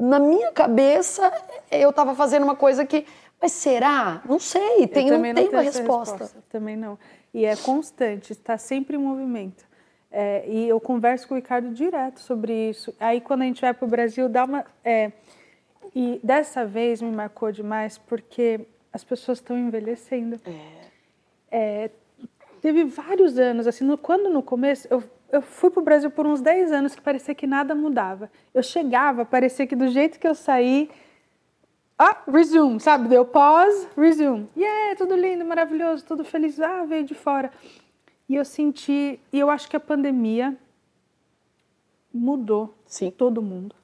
[0.00, 1.30] na minha cabeça,
[1.70, 3.06] eu estava fazendo uma coisa que.
[3.40, 4.22] Mas será?
[4.26, 6.16] Não sei, tem, não tem uma resposta.
[6.16, 6.44] resposta.
[6.50, 6.98] Também não.
[7.32, 9.64] E é constante, está sempre em movimento.
[10.10, 12.94] É, e eu converso com o Ricardo direto sobre isso.
[12.98, 14.64] Aí, quando a gente vai para o Brasil, dá uma.
[14.84, 15.12] É,
[15.94, 18.60] e dessa vez me marcou demais porque
[18.92, 20.40] as pessoas estão envelhecendo.
[20.46, 20.80] É.
[21.52, 21.90] É,
[22.60, 25.02] teve vários anos, assim, no, quando no começo eu
[25.32, 28.30] eu fui para o Brasil por uns 10 anos que parecia que nada mudava.
[28.52, 30.90] Eu chegava, parecia que do jeito que eu saí.
[31.98, 33.08] Ah, resume, sabe?
[33.08, 34.48] Deu pause, resume.
[34.56, 36.58] Yeah, tudo lindo, maravilhoso, tudo feliz.
[36.58, 37.50] Ah, veio de fora.
[38.28, 40.56] E eu senti, e eu acho que a pandemia
[42.12, 43.10] mudou Sim.
[43.10, 43.74] todo mundo.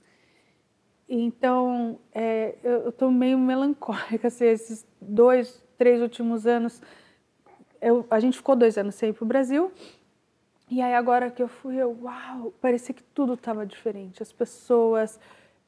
[1.08, 4.26] Então, é, eu estou meio melancólica.
[4.28, 6.82] Assim, esses dois, três últimos anos,
[7.80, 9.70] eu, a gente ficou dois anos sem ir para o Brasil.
[10.68, 14.22] E aí agora que eu fui, eu, uau, parecia que tudo estava diferente.
[14.22, 15.18] As pessoas,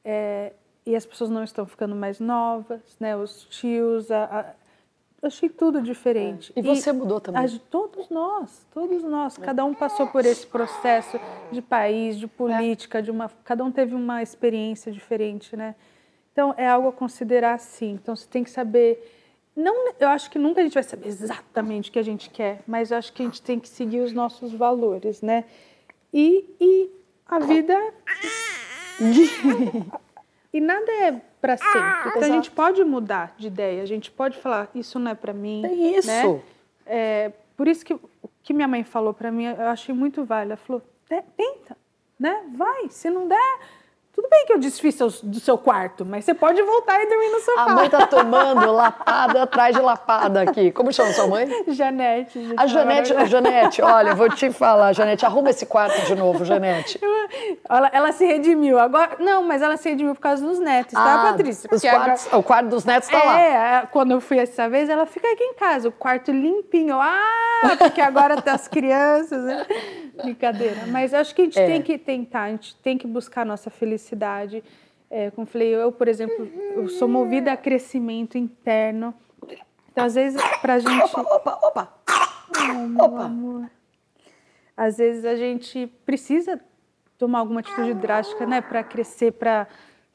[0.03, 0.51] é,
[0.85, 3.15] e as pessoas não estão ficando mais novas, né?
[3.15, 6.51] Os tios, a, a, achei tudo diferente.
[6.53, 6.59] É.
[6.59, 7.45] E você e, mudou também?
[7.45, 9.39] A, todos nós, todos nós.
[9.39, 9.41] É.
[9.41, 11.17] Cada um passou por esse processo
[11.49, 15.75] de país, de política, de uma, cada um teve uma experiência diferente, né?
[16.33, 17.91] Então é algo a considerar sim.
[17.91, 19.18] Então você tem que saber
[19.55, 22.61] não, eu acho que nunca a gente vai saber exatamente o que a gente quer,
[22.65, 25.45] mas eu acho que a gente tem que seguir os nossos valores, né?
[26.13, 26.89] E, e
[27.25, 27.77] a vida.
[30.53, 32.09] e nada é para sempre.
[32.09, 35.33] Então a gente pode mudar de ideia, a gente pode falar, isso não é para
[35.33, 35.65] mim.
[35.65, 36.07] É isso.
[36.07, 36.41] Né?
[36.85, 38.01] É, por isso que o
[38.41, 40.53] que minha mãe falou para mim, eu achei muito válido.
[40.53, 41.77] Ela falou: tenta,
[42.19, 42.43] né?
[42.55, 43.59] Vai, se não der
[44.19, 47.29] tudo bem que eu desfiz seu, do seu quarto, mas você pode voltar e dormir
[47.29, 47.63] no sofá.
[47.63, 50.71] A mãe tá tomando lapada atrás de lapada aqui.
[50.71, 51.47] Como chama sua mãe?
[51.69, 52.53] Janete.
[52.57, 56.99] A Janete, a Janete, olha, vou te falar, Janete, arruma esse quarto de novo, Janete.
[57.69, 58.77] Ela, ela se redimiu.
[58.77, 61.69] Agora, não, mas ela se redimiu por causa dos netos, tá, ah, tá, Patrícia?
[61.71, 62.39] Os quartos, agora...
[62.39, 63.39] O quarto dos netos tá é, lá.
[63.39, 66.99] É, quando eu fui essa vez, ela fica aqui em casa, o quarto limpinho.
[66.99, 69.43] Ah, porque agora tá as crianças.
[69.45, 69.65] Né?
[70.23, 70.87] Brincadeira.
[70.87, 71.65] Mas acho que a gente é.
[71.65, 74.63] tem que tentar, a gente tem que buscar a nossa felicidade.
[75.09, 79.13] É, como falei, eu, por exemplo, eu sou movida a crescimento interno.
[79.91, 81.03] Então, às vezes, pra gente.
[81.03, 81.93] Opa, opa, opa!
[82.97, 83.23] Oh, opa.
[83.25, 83.69] Amor.
[84.77, 86.59] Às vezes a gente precisa
[87.17, 89.67] tomar alguma atitude drástica, né, para crescer, para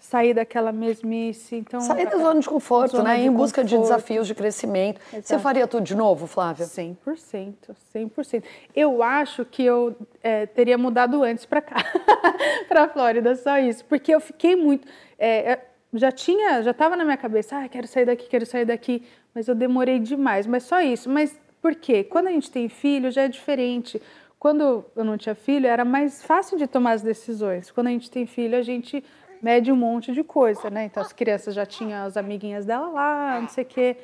[0.05, 1.57] sair daquela mesmice.
[1.57, 3.17] Então, sair da zona de conforto, zona né?
[3.17, 3.83] De em busca conforto.
[3.83, 5.01] de desafios de crescimento.
[5.11, 5.27] Exato.
[5.27, 6.67] Você faria tudo de novo, Flávia?
[6.67, 7.55] 100%,
[7.95, 8.45] 100%.
[8.77, 11.77] Eu acho que eu é, teria mudado antes para cá,
[12.69, 13.85] para a Flórida, só isso.
[13.87, 14.87] Porque eu fiquei muito...
[15.19, 15.65] É, é
[15.97, 19.47] já tinha, já estava na minha cabeça, ah, quero sair daqui, quero sair daqui, mas
[19.47, 21.09] eu demorei demais, mas só isso.
[21.09, 22.03] Mas por quê?
[22.03, 24.03] Quando a gente tem filho já é diferente.
[24.41, 27.71] Quando eu não tinha filho, era mais fácil de tomar as decisões.
[27.71, 29.03] Quando a gente tem filho, a gente
[29.45, 30.87] mede um monte de coisa, né?
[30.87, 33.97] Então as crianças já tinham as amiguinhas dela lá, não sei o quê.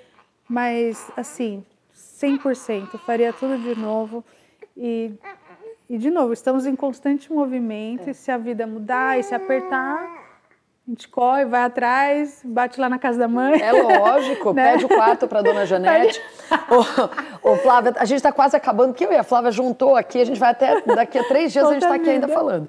[0.46, 1.64] Mas, assim,
[1.96, 4.22] 100%, faria tudo de novo.
[4.76, 5.14] E,
[5.88, 8.10] e, de novo, estamos em constante movimento.
[8.10, 10.02] E se a vida mudar e se apertar,
[10.86, 13.62] a gente corre, vai atrás, bate lá na casa da mãe.
[13.62, 14.72] É lógico, né?
[14.72, 16.20] pede o quarto para dona Janete.
[17.42, 20.20] ô, ô, Flávia, a gente está quase acabando, porque eu e a Flávia juntou aqui,
[20.20, 22.68] a gente vai até daqui a três dias, a gente está aqui ainda falando.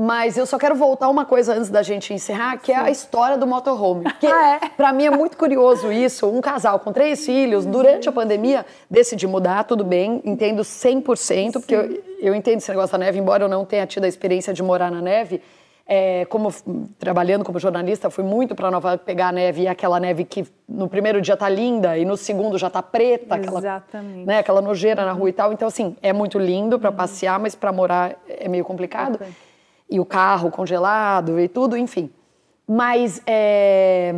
[0.00, 3.36] Mas eu só quero voltar uma coisa antes da gente encerrar, que é a história
[3.36, 4.04] do motorhome.
[4.20, 4.68] Que ah, é?
[4.68, 6.28] para mim é muito curioso isso.
[6.28, 11.50] Um casal com três filhos, durante a pandemia, decidi mudar, tudo bem, entendo 100%, Sim.
[11.52, 14.52] porque eu, eu entendo esse negócio da neve, embora eu não tenha tido a experiência
[14.52, 15.42] de morar na neve.
[15.86, 16.52] É, como
[16.98, 20.46] trabalhando como jornalista, fui muito para Nova York pegar a neve e aquela neve que
[20.68, 24.26] no primeiro dia tá linda e no segundo já tá preta, aquela, Exatamente.
[24.26, 25.52] Né, aquela nojeira na rua e tal.
[25.52, 26.96] Então assim, é muito lindo para uhum.
[26.96, 29.16] passear, mas para morar é meio complicado.
[29.16, 29.47] Okay
[29.90, 32.10] e o carro congelado e tudo, enfim.
[32.66, 34.12] Mas, é...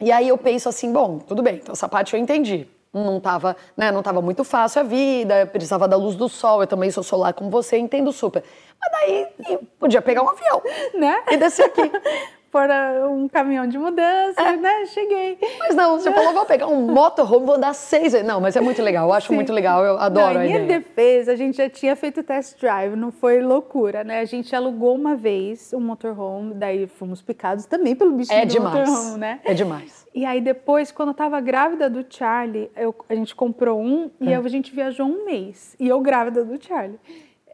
[0.00, 2.66] e aí eu penso assim, bom, tudo bem, então essa parte eu entendi.
[2.92, 6.66] Não estava né, não tava muito fácil a vida, precisava da luz do sol, eu
[6.66, 8.44] também sou solar como você, entendo super.
[8.78, 10.62] Mas daí podia pegar um avião,
[10.94, 11.22] né?
[11.30, 11.90] E descer aqui.
[12.52, 12.68] pôr
[13.10, 14.56] um caminhão de mudança, é.
[14.58, 14.84] né?
[14.86, 15.38] Cheguei.
[15.58, 18.12] Mas não, você falou, vou pegar um motorhome, vou andar seis.
[18.22, 19.36] Não, mas é muito legal, eu acho Sim.
[19.36, 20.62] muito legal, eu adoro não, a ideia.
[20.62, 24.20] Em defesa, a gente já tinha feito test drive, não foi loucura, né?
[24.20, 28.52] A gente alugou uma vez um motorhome, daí fomos picados também pelo bicho é do
[28.52, 28.88] demais.
[28.88, 29.40] motorhome, né?
[29.44, 30.06] É demais.
[30.14, 34.30] E aí depois, quando eu tava grávida do Charlie, eu, a gente comprou um e
[34.30, 34.36] é.
[34.36, 35.74] a gente viajou um mês.
[35.80, 36.98] E eu grávida do Charlie.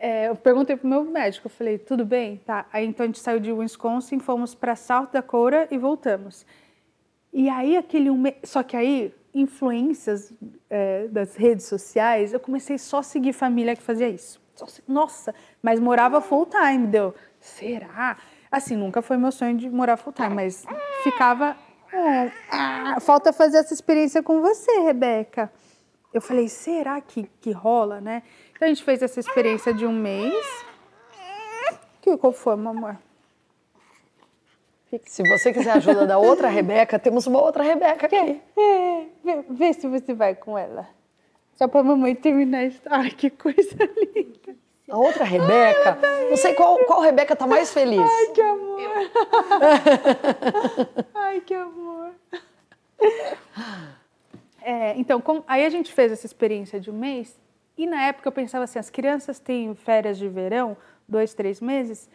[0.00, 2.36] É, eu perguntei pro meu médico, eu falei, tudo bem?
[2.38, 2.66] Tá.
[2.72, 6.46] Aí então a gente saiu de Wisconsin, fomos para South Dakota e voltamos.
[7.32, 10.32] E aí aquele um só que aí influências
[10.70, 14.40] é, das redes sociais, eu comecei só a seguir família que fazia isso.
[14.86, 17.14] Nossa, mas morava full time, deu.
[17.40, 18.16] Será?
[18.50, 20.64] Assim, nunca foi meu sonho de morar full time, mas
[21.02, 21.56] ficava.
[21.92, 25.50] É, ah, falta fazer essa experiência com você, Rebeca.
[26.12, 28.22] Eu falei, será que, que rola, né?
[28.58, 30.34] Então a gente fez essa experiência de um mês.
[32.02, 32.98] Que qual foi, mamãe?
[35.06, 38.42] Se você quiser ajuda da outra Rebeca, temos uma outra Rebeca aqui.
[38.56, 40.88] É, vê, vê, se você vai com ela.
[41.54, 42.98] Só para a mamãe terminar a história.
[42.98, 44.56] Ai, que coisa linda.
[44.90, 45.96] A outra Rebeca,
[46.28, 48.00] não sei qual, qual Rebeca tá mais feliz.
[48.00, 49.10] Ai, que amor.
[51.14, 52.10] Ai, que amor.
[54.60, 57.38] É, então, com, aí a gente fez essa experiência de um mês
[57.78, 60.76] e na época eu pensava assim, as crianças têm férias de verão,
[61.08, 62.10] dois, três meses.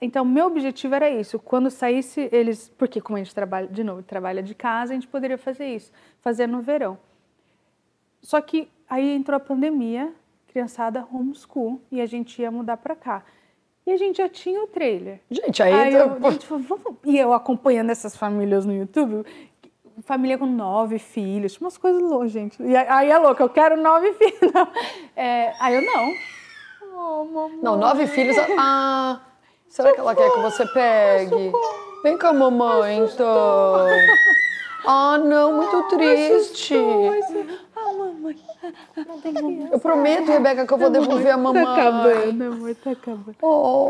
[0.00, 1.38] Então, meu objetivo era isso.
[1.38, 5.06] Quando saísse eles, porque como a gente trabalha, de novo, trabalha de casa, a gente
[5.06, 6.98] poderia fazer isso, fazer no verão.
[8.20, 10.12] Só que aí entrou a pandemia,
[10.48, 13.22] criançada homeschool, e a gente ia mudar para cá.
[13.86, 15.20] E a gente já tinha o trailer.
[15.30, 16.96] Gente, aí, aí eu, a gente falou, vamos...
[17.04, 19.24] E eu acompanhando essas famílias no YouTube,
[20.02, 22.62] família com nove filhos, umas coisas loucas, gente.
[22.62, 24.52] E aí é louco, eu quero nove filhos.
[25.16, 26.12] É, aí eu não.
[26.96, 28.36] Oh, não, nove filhos.
[28.58, 29.20] Ah,
[29.68, 31.52] será que ela quer que você pegue?
[32.02, 33.86] Vem cá, mamãe, então.
[34.86, 36.74] Ah, não, muito triste.
[37.74, 38.36] Ah, mamãe.
[39.72, 41.64] Eu prometo, Rebeca, que eu vou devolver a mamãe.
[41.64, 43.36] Tá acabando, amor, tá acabando.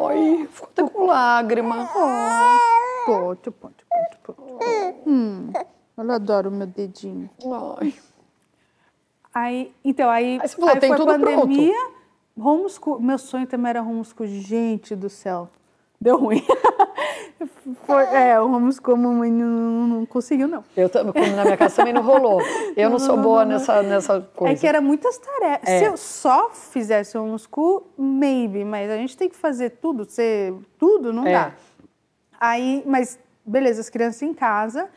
[0.09, 1.89] Ai, ficou até com lágrima.
[1.95, 3.07] Oh.
[3.07, 4.59] Ponto, ponto, ponto, ponto.
[5.07, 5.53] Hum.
[5.97, 7.31] Ela adora o meu dedinho.
[7.81, 7.95] Ai.
[9.33, 11.75] Aí, então, aí, aí, você falou, aí tem foi tudo pandemia,
[12.35, 12.49] pronto.
[12.49, 13.01] homeschool.
[13.01, 14.27] Meu sonho também era homeschool.
[14.27, 15.49] Gente do céu,
[16.01, 16.45] deu ruim.
[17.85, 20.65] foi, é, o homeschool, mamãe não, não conseguiu, não.
[20.77, 22.41] Eu, como na minha casa também não rolou.
[22.77, 24.55] Eu não, não sou não, boa nessa, nessa coisa.
[24.55, 25.69] É que era muitas tarefas.
[25.69, 25.79] É.
[25.81, 31.13] Se eu só fizesse homeschool, maybe, mas a gente tem que fazer tudo, ser tudo,
[31.13, 31.33] não é.
[31.33, 31.53] dá.
[32.41, 34.89] Aí, mas beleza, as crianças em casa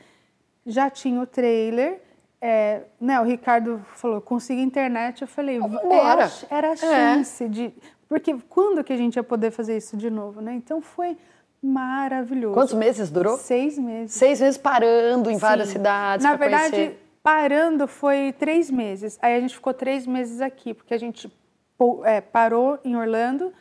[0.67, 2.01] já tinha o trailer.
[2.39, 5.21] É, né, o Ricardo falou, consiga internet.
[5.21, 5.59] Eu falei,
[5.89, 6.75] era, era a é.
[6.75, 7.47] chance é.
[7.47, 7.73] de.
[8.07, 10.53] Porque quando que a gente ia poder fazer isso de novo, né?
[10.53, 11.17] Então foi
[11.61, 12.53] maravilhoso.
[12.53, 13.37] Quantos meses durou?
[13.37, 14.13] Seis meses.
[14.13, 15.39] Seis meses parando em Sim.
[15.39, 16.23] várias cidades.
[16.23, 16.99] Na verdade, conhecer.
[17.23, 19.17] parando foi três meses.
[19.21, 21.31] Aí a gente ficou três meses aqui, porque a gente
[22.03, 23.51] é, parou em Orlando,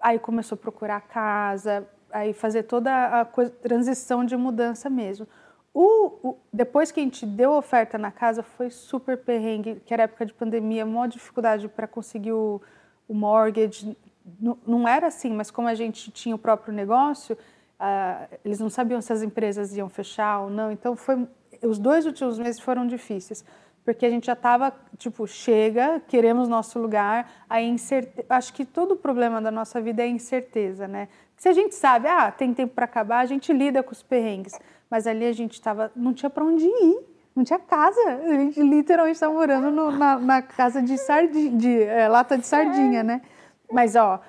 [0.00, 5.26] aí começou a procurar casa, aí fazer toda a coisa, transição de mudança mesmo.
[5.72, 10.04] O, o, depois que a gente deu oferta na casa, foi super perrengue, que era
[10.04, 12.60] época de pandemia, maior dificuldade para conseguir o,
[13.06, 13.96] o mortgage.
[14.40, 17.36] Não, não, era assim, mas como a gente tinha o próprio negócio,
[17.78, 20.72] uh, eles não sabiam se as empresas iam fechar ou não.
[20.72, 21.26] Então, foi,
[21.62, 23.44] os dois últimos meses foram difíceis,
[23.84, 27.30] porque a gente já estava, tipo, chega, queremos nosso lugar.
[27.48, 28.24] A incerte...
[28.28, 31.08] Acho que todo o problema da nossa vida é incerteza, né?
[31.36, 34.58] Se a gente sabe, ah, tem tempo para acabar, a gente lida com os perrengues.
[34.90, 37.00] Mas ali a gente estava, não tinha para onde ir,
[37.34, 38.00] não tinha casa.
[38.00, 42.46] A gente literalmente estava morando no, na, na, casa de, sardinha, de é, lata de
[42.46, 43.22] sardinha, né?
[43.70, 44.20] Mas, ó,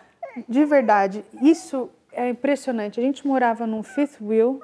[0.48, 3.00] de verdade, isso é impressionante.
[3.00, 4.60] A gente morava num fifth wheel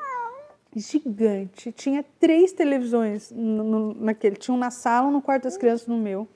[0.76, 1.72] gigante.
[1.72, 4.36] Tinha três televisões no, no, naquele.
[4.36, 6.28] Tinha um na sala, no quarto das crianças, no meu.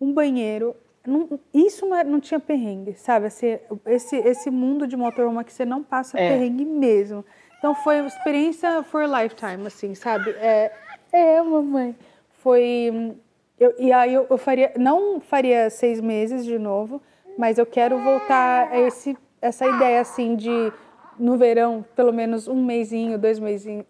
[0.00, 0.76] Um banheiro.
[1.06, 3.26] Não, isso não, era, não tinha perrengue, sabe?
[3.26, 6.28] Esse, esse, esse mundo de motorhome que você não passa é.
[6.28, 7.24] perrengue mesmo.
[7.60, 10.30] Então foi uma experiência for lifetime, assim, sabe?
[10.30, 10.72] É,
[11.12, 11.94] é mamãe.
[12.42, 13.14] Foi.
[13.58, 14.72] Eu, e aí eu, eu faria.
[14.78, 17.02] Não faria seis meses de novo,
[17.36, 20.72] mas eu quero voltar a esse, essa ideia, assim, de
[21.20, 23.38] no verão, pelo menos um mêsinho, dois,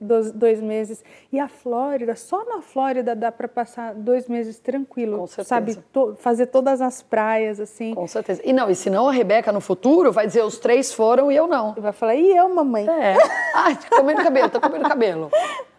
[0.00, 1.02] dois, dois meses.
[1.32, 5.48] E a Flórida, só na Flórida dá para passar dois meses tranquilo, Com certeza.
[5.48, 5.76] sabe?
[5.92, 7.94] To, fazer todas as praias, assim.
[7.94, 8.42] Com certeza.
[8.44, 11.36] E não, e se não a Rebeca no futuro vai dizer os três foram e
[11.36, 11.74] eu não.
[11.76, 12.88] E vai falar, e eu, mamãe?
[12.88, 13.16] É.
[13.54, 15.30] Ai, comendo cabelo, tá comendo cabelo.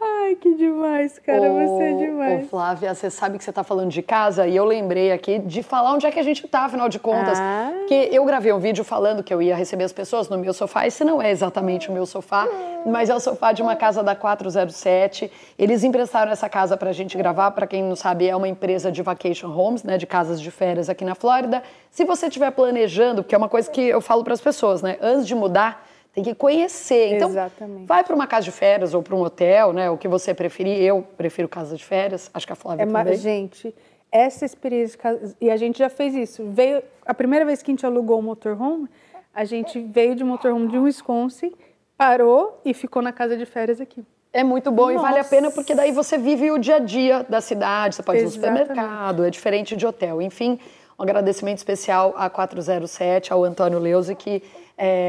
[0.04, 2.43] Ai, que demais, cara, ô, você é demais.
[2.45, 5.62] Ô, Flávia, você sabe que você está falando de casa e eu lembrei aqui de
[5.62, 7.38] falar onde é que a gente está, afinal de contas.
[7.39, 7.72] Ah.
[7.88, 10.88] Que eu gravei um vídeo falando que eu ia receber as pessoas no meu sofá.
[10.88, 12.47] Esse não é exatamente o meu sofá,
[12.84, 15.32] mas é o sofá de uma casa da 407.
[15.58, 17.52] Eles emprestaram essa casa para a gente gravar.
[17.52, 20.89] Para quem não sabe, é uma empresa de vacation homes, né, de casas de férias
[20.89, 21.62] aqui na Flórida.
[21.91, 24.97] Se você estiver planejando, porque é uma coisa que eu falo para as pessoas, né,
[24.99, 27.16] antes de mudar tem que conhecer.
[27.16, 27.86] Então, Exatamente.
[27.86, 29.89] vai para uma casa de férias ou para um hotel, né?
[29.89, 30.82] O que você preferir.
[30.82, 32.30] Eu prefiro casa de férias.
[32.34, 33.16] Acho que a Flávia é, também.
[33.16, 33.74] Gente,
[34.12, 34.99] essa experiência
[35.39, 36.43] e a gente já fez isso.
[36.49, 38.89] Veio a primeira vez que a gente alugou um motorhome,
[39.34, 41.53] a gente veio de motorhome de Wisconsin,
[41.97, 44.03] parou e ficou na casa de férias aqui.
[44.34, 44.95] É muito bom Nossa.
[44.95, 48.03] e vale a pena porque daí você vive o dia a dia da cidade, você
[48.03, 50.22] pode ir no supermercado, é diferente de hotel.
[50.22, 50.59] Enfim,
[50.97, 54.41] um agradecimento especial à 407, ao Antônio Leuze, que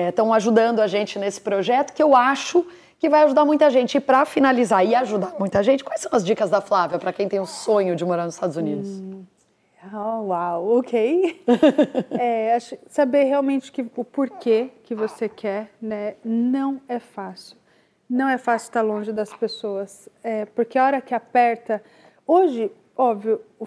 [0.09, 2.67] estão é, ajudando a gente nesse projeto, que eu acho
[2.99, 3.97] que vai ajudar muita gente.
[3.97, 7.29] E para finalizar e ajudar muita gente, quais são as dicas da Flávia para quem
[7.29, 8.89] tem o sonho de morar nos Estados Unidos?
[8.89, 9.25] Hum.
[9.93, 11.43] Oh, uau, ok.
[12.17, 12.57] é,
[12.89, 16.15] saber realmente que, o porquê que você quer, né?
[16.25, 17.57] Não é fácil.
[18.09, 21.83] Não é fácil estar longe das pessoas, é, porque a hora que aperta.
[22.25, 23.67] Hoje, óbvio, o,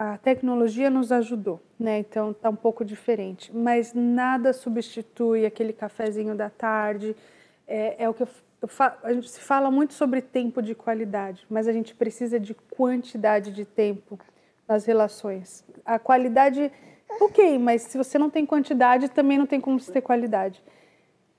[0.00, 1.98] a tecnologia nos ajudou, né?
[1.98, 7.14] Então tá um pouco diferente, mas nada substitui aquele cafezinho da tarde.
[7.68, 8.28] É, é o que eu,
[8.62, 12.40] eu falo, a gente se fala muito sobre tempo de qualidade, mas a gente precisa
[12.40, 14.18] de quantidade de tempo
[14.66, 15.62] nas relações.
[15.84, 16.72] A qualidade,
[17.20, 20.64] ok, mas se você não tem quantidade, também não tem como você ter qualidade.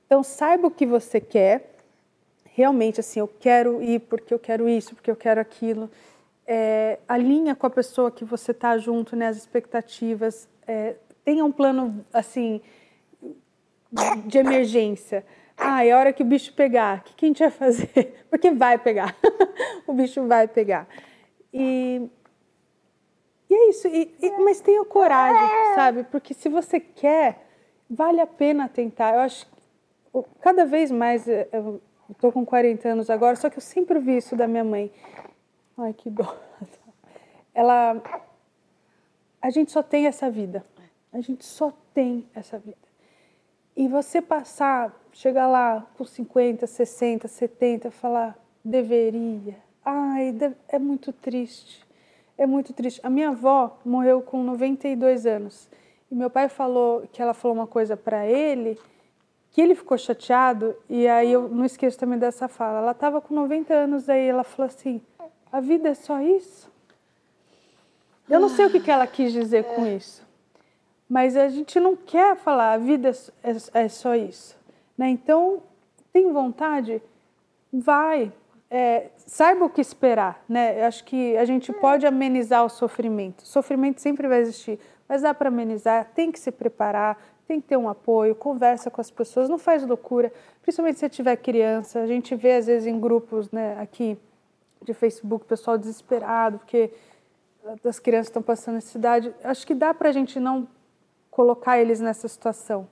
[0.06, 1.80] Então saiba o que você quer.
[2.46, 5.90] Realmente, assim, eu quero ir porque eu quero isso, porque eu quero aquilo
[6.54, 11.52] é, alinha com a pessoa que você está junto, né, as expectativas, é, tenha um
[11.52, 12.60] plano assim
[14.26, 15.26] de emergência.
[15.56, 18.22] Ah, é hora que o bicho pegar, o que, que a gente vai fazer?
[18.30, 19.16] Porque vai pegar,
[19.88, 20.90] o bicho vai pegar.
[21.54, 22.10] E,
[23.50, 26.04] e é isso, e, e, mas tenha coragem, sabe?
[26.04, 27.48] Porque se você quer,
[27.90, 29.14] vale a pena tentar.
[29.14, 33.62] Eu acho que cada vez mais, eu estou com 40 anos agora, só que eu
[33.62, 34.92] sempre vi isso da minha mãe
[35.78, 36.36] Ai, que dó.
[37.54, 38.02] Ela.
[39.42, 40.66] A gente só tem essa vida.
[41.12, 42.78] A gente só tem essa vida.
[43.76, 49.58] E você passar, chegar lá com 50, 60, 70, falar, deveria.
[49.84, 50.36] Ai,
[50.68, 51.86] é muito triste.
[52.38, 53.02] É muito triste.
[53.04, 55.70] A minha avó morreu com 92 anos.
[56.10, 58.78] E meu pai falou que ela falou uma coisa para ele
[59.52, 60.76] que ele ficou chateado.
[60.90, 62.80] E aí eu não esqueço também dessa fala.
[62.80, 65.02] Ela estava com 90 anos, aí ela falou assim:
[65.52, 66.72] a vida é só isso?
[68.30, 70.26] Eu não sei o que ela quis dizer com isso,
[71.10, 73.12] mas a gente não quer falar a vida
[73.44, 74.58] é, é, é só isso.
[74.98, 75.10] Né?
[75.10, 75.62] Então,
[76.14, 77.02] tem vontade?
[77.74, 78.32] Vai.
[78.70, 80.42] É, saiba o que esperar.
[80.48, 80.80] Né?
[80.82, 83.42] Eu acho que a gente pode amenizar o sofrimento.
[83.42, 84.80] O sofrimento sempre vai existir,
[85.10, 86.10] mas dá para amenizar.
[86.16, 89.86] Tem que se preparar, tem que ter um apoio, conversa com as pessoas, não faz
[89.86, 90.32] loucura.
[90.62, 92.00] Principalmente se tiver criança.
[92.00, 94.18] A gente vê, às vezes, em grupos né, aqui
[94.84, 96.92] de Facebook, pessoal desesperado, porque
[97.86, 99.34] as crianças estão passando necessidade.
[99.44, 100.68] Acho que dá para a gente não
[101.30, 102.88] colocar eles nessa situação.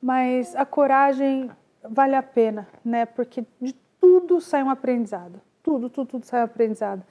[0.00, 1.50] Mas a coragem
[1.82, 3.06] vale a pena, né?
[3.06, 5.40] Porque de tudo sai um aprendizado.
[5.62, 7.02] Tudo, tudo, tudo sai um aprendizado.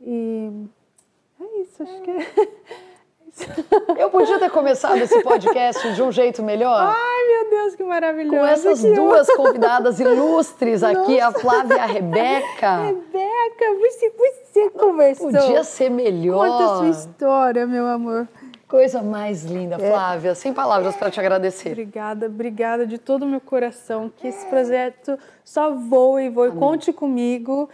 [0.00, 0.50] E
[1.40, 2.18] é isso, acho que é.
[3.98, 6.94] Eu podia ter começado esse podcast de um jeito melhor.
[6.94, 8.38] Ai, meu Deus, que maravilhoso.
[8.38, 11.38] Com essas duas convidadas ilustres aqui, Nossa.
[11.38, 12.76] a Flávia e a Rebeca.
[12.86, 15.30] Rebeca, você, você conversou.
[15.30, 16.48] Podia ser melhor.
[16.48, 18.26] Conta a sua história, meu amor.
[18.68, 19.90] Coisa mais linda, é.
[19.90, 20.30] Flávia.
[20.30, 20.34] É.
[20.34, 21.70] Sem palavras para te agradecer.
[21.70, 24.10] Obrigada, obrigada de todo o meu coração.
[24.16, 26.48] Que esse projeto só voe e voe.
[26.48, 26.58] Amém.
[26.58, 27.68] Conte comigo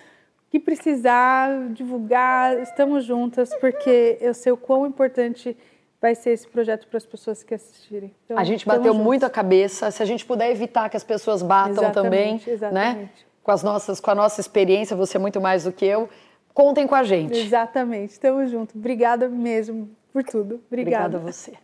[0.52, 5.56] que precisar divulgar, estamos juntas, porque eu sei o quão importante
[5.98, 8.14] vai ser esse projeto para as pessoas que assistirem.
[8.26, 9.02] Então, a gente bateu juntos.
[9.02, 12.40] muito a cabeça, se a gente puder evitar que as pessoas batam exatamente, também, né?
[12.46, 12.98] exatamente.
[12.98, 13.10] né?
[13.42, 16.06] Com as nossas, com a nossa experiência, você é muito mais do que eu.
[16.52, 17.38] Contem com a gente.
[17.38, 18.76] Exatamente, estamos juntos.
[18.76, 20.60] Obrigada mesmo por tudo.
[20.66, 21.16] Obrigada.
[21.16, 21.54] Obrigada a você.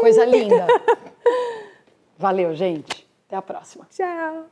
[0.00, 0.68] Coisa linda.
[2.16, 3.10] Valeu, gente.
[3.26, 3.88] Até a próxima.
[3.90, 4.46] Tchau.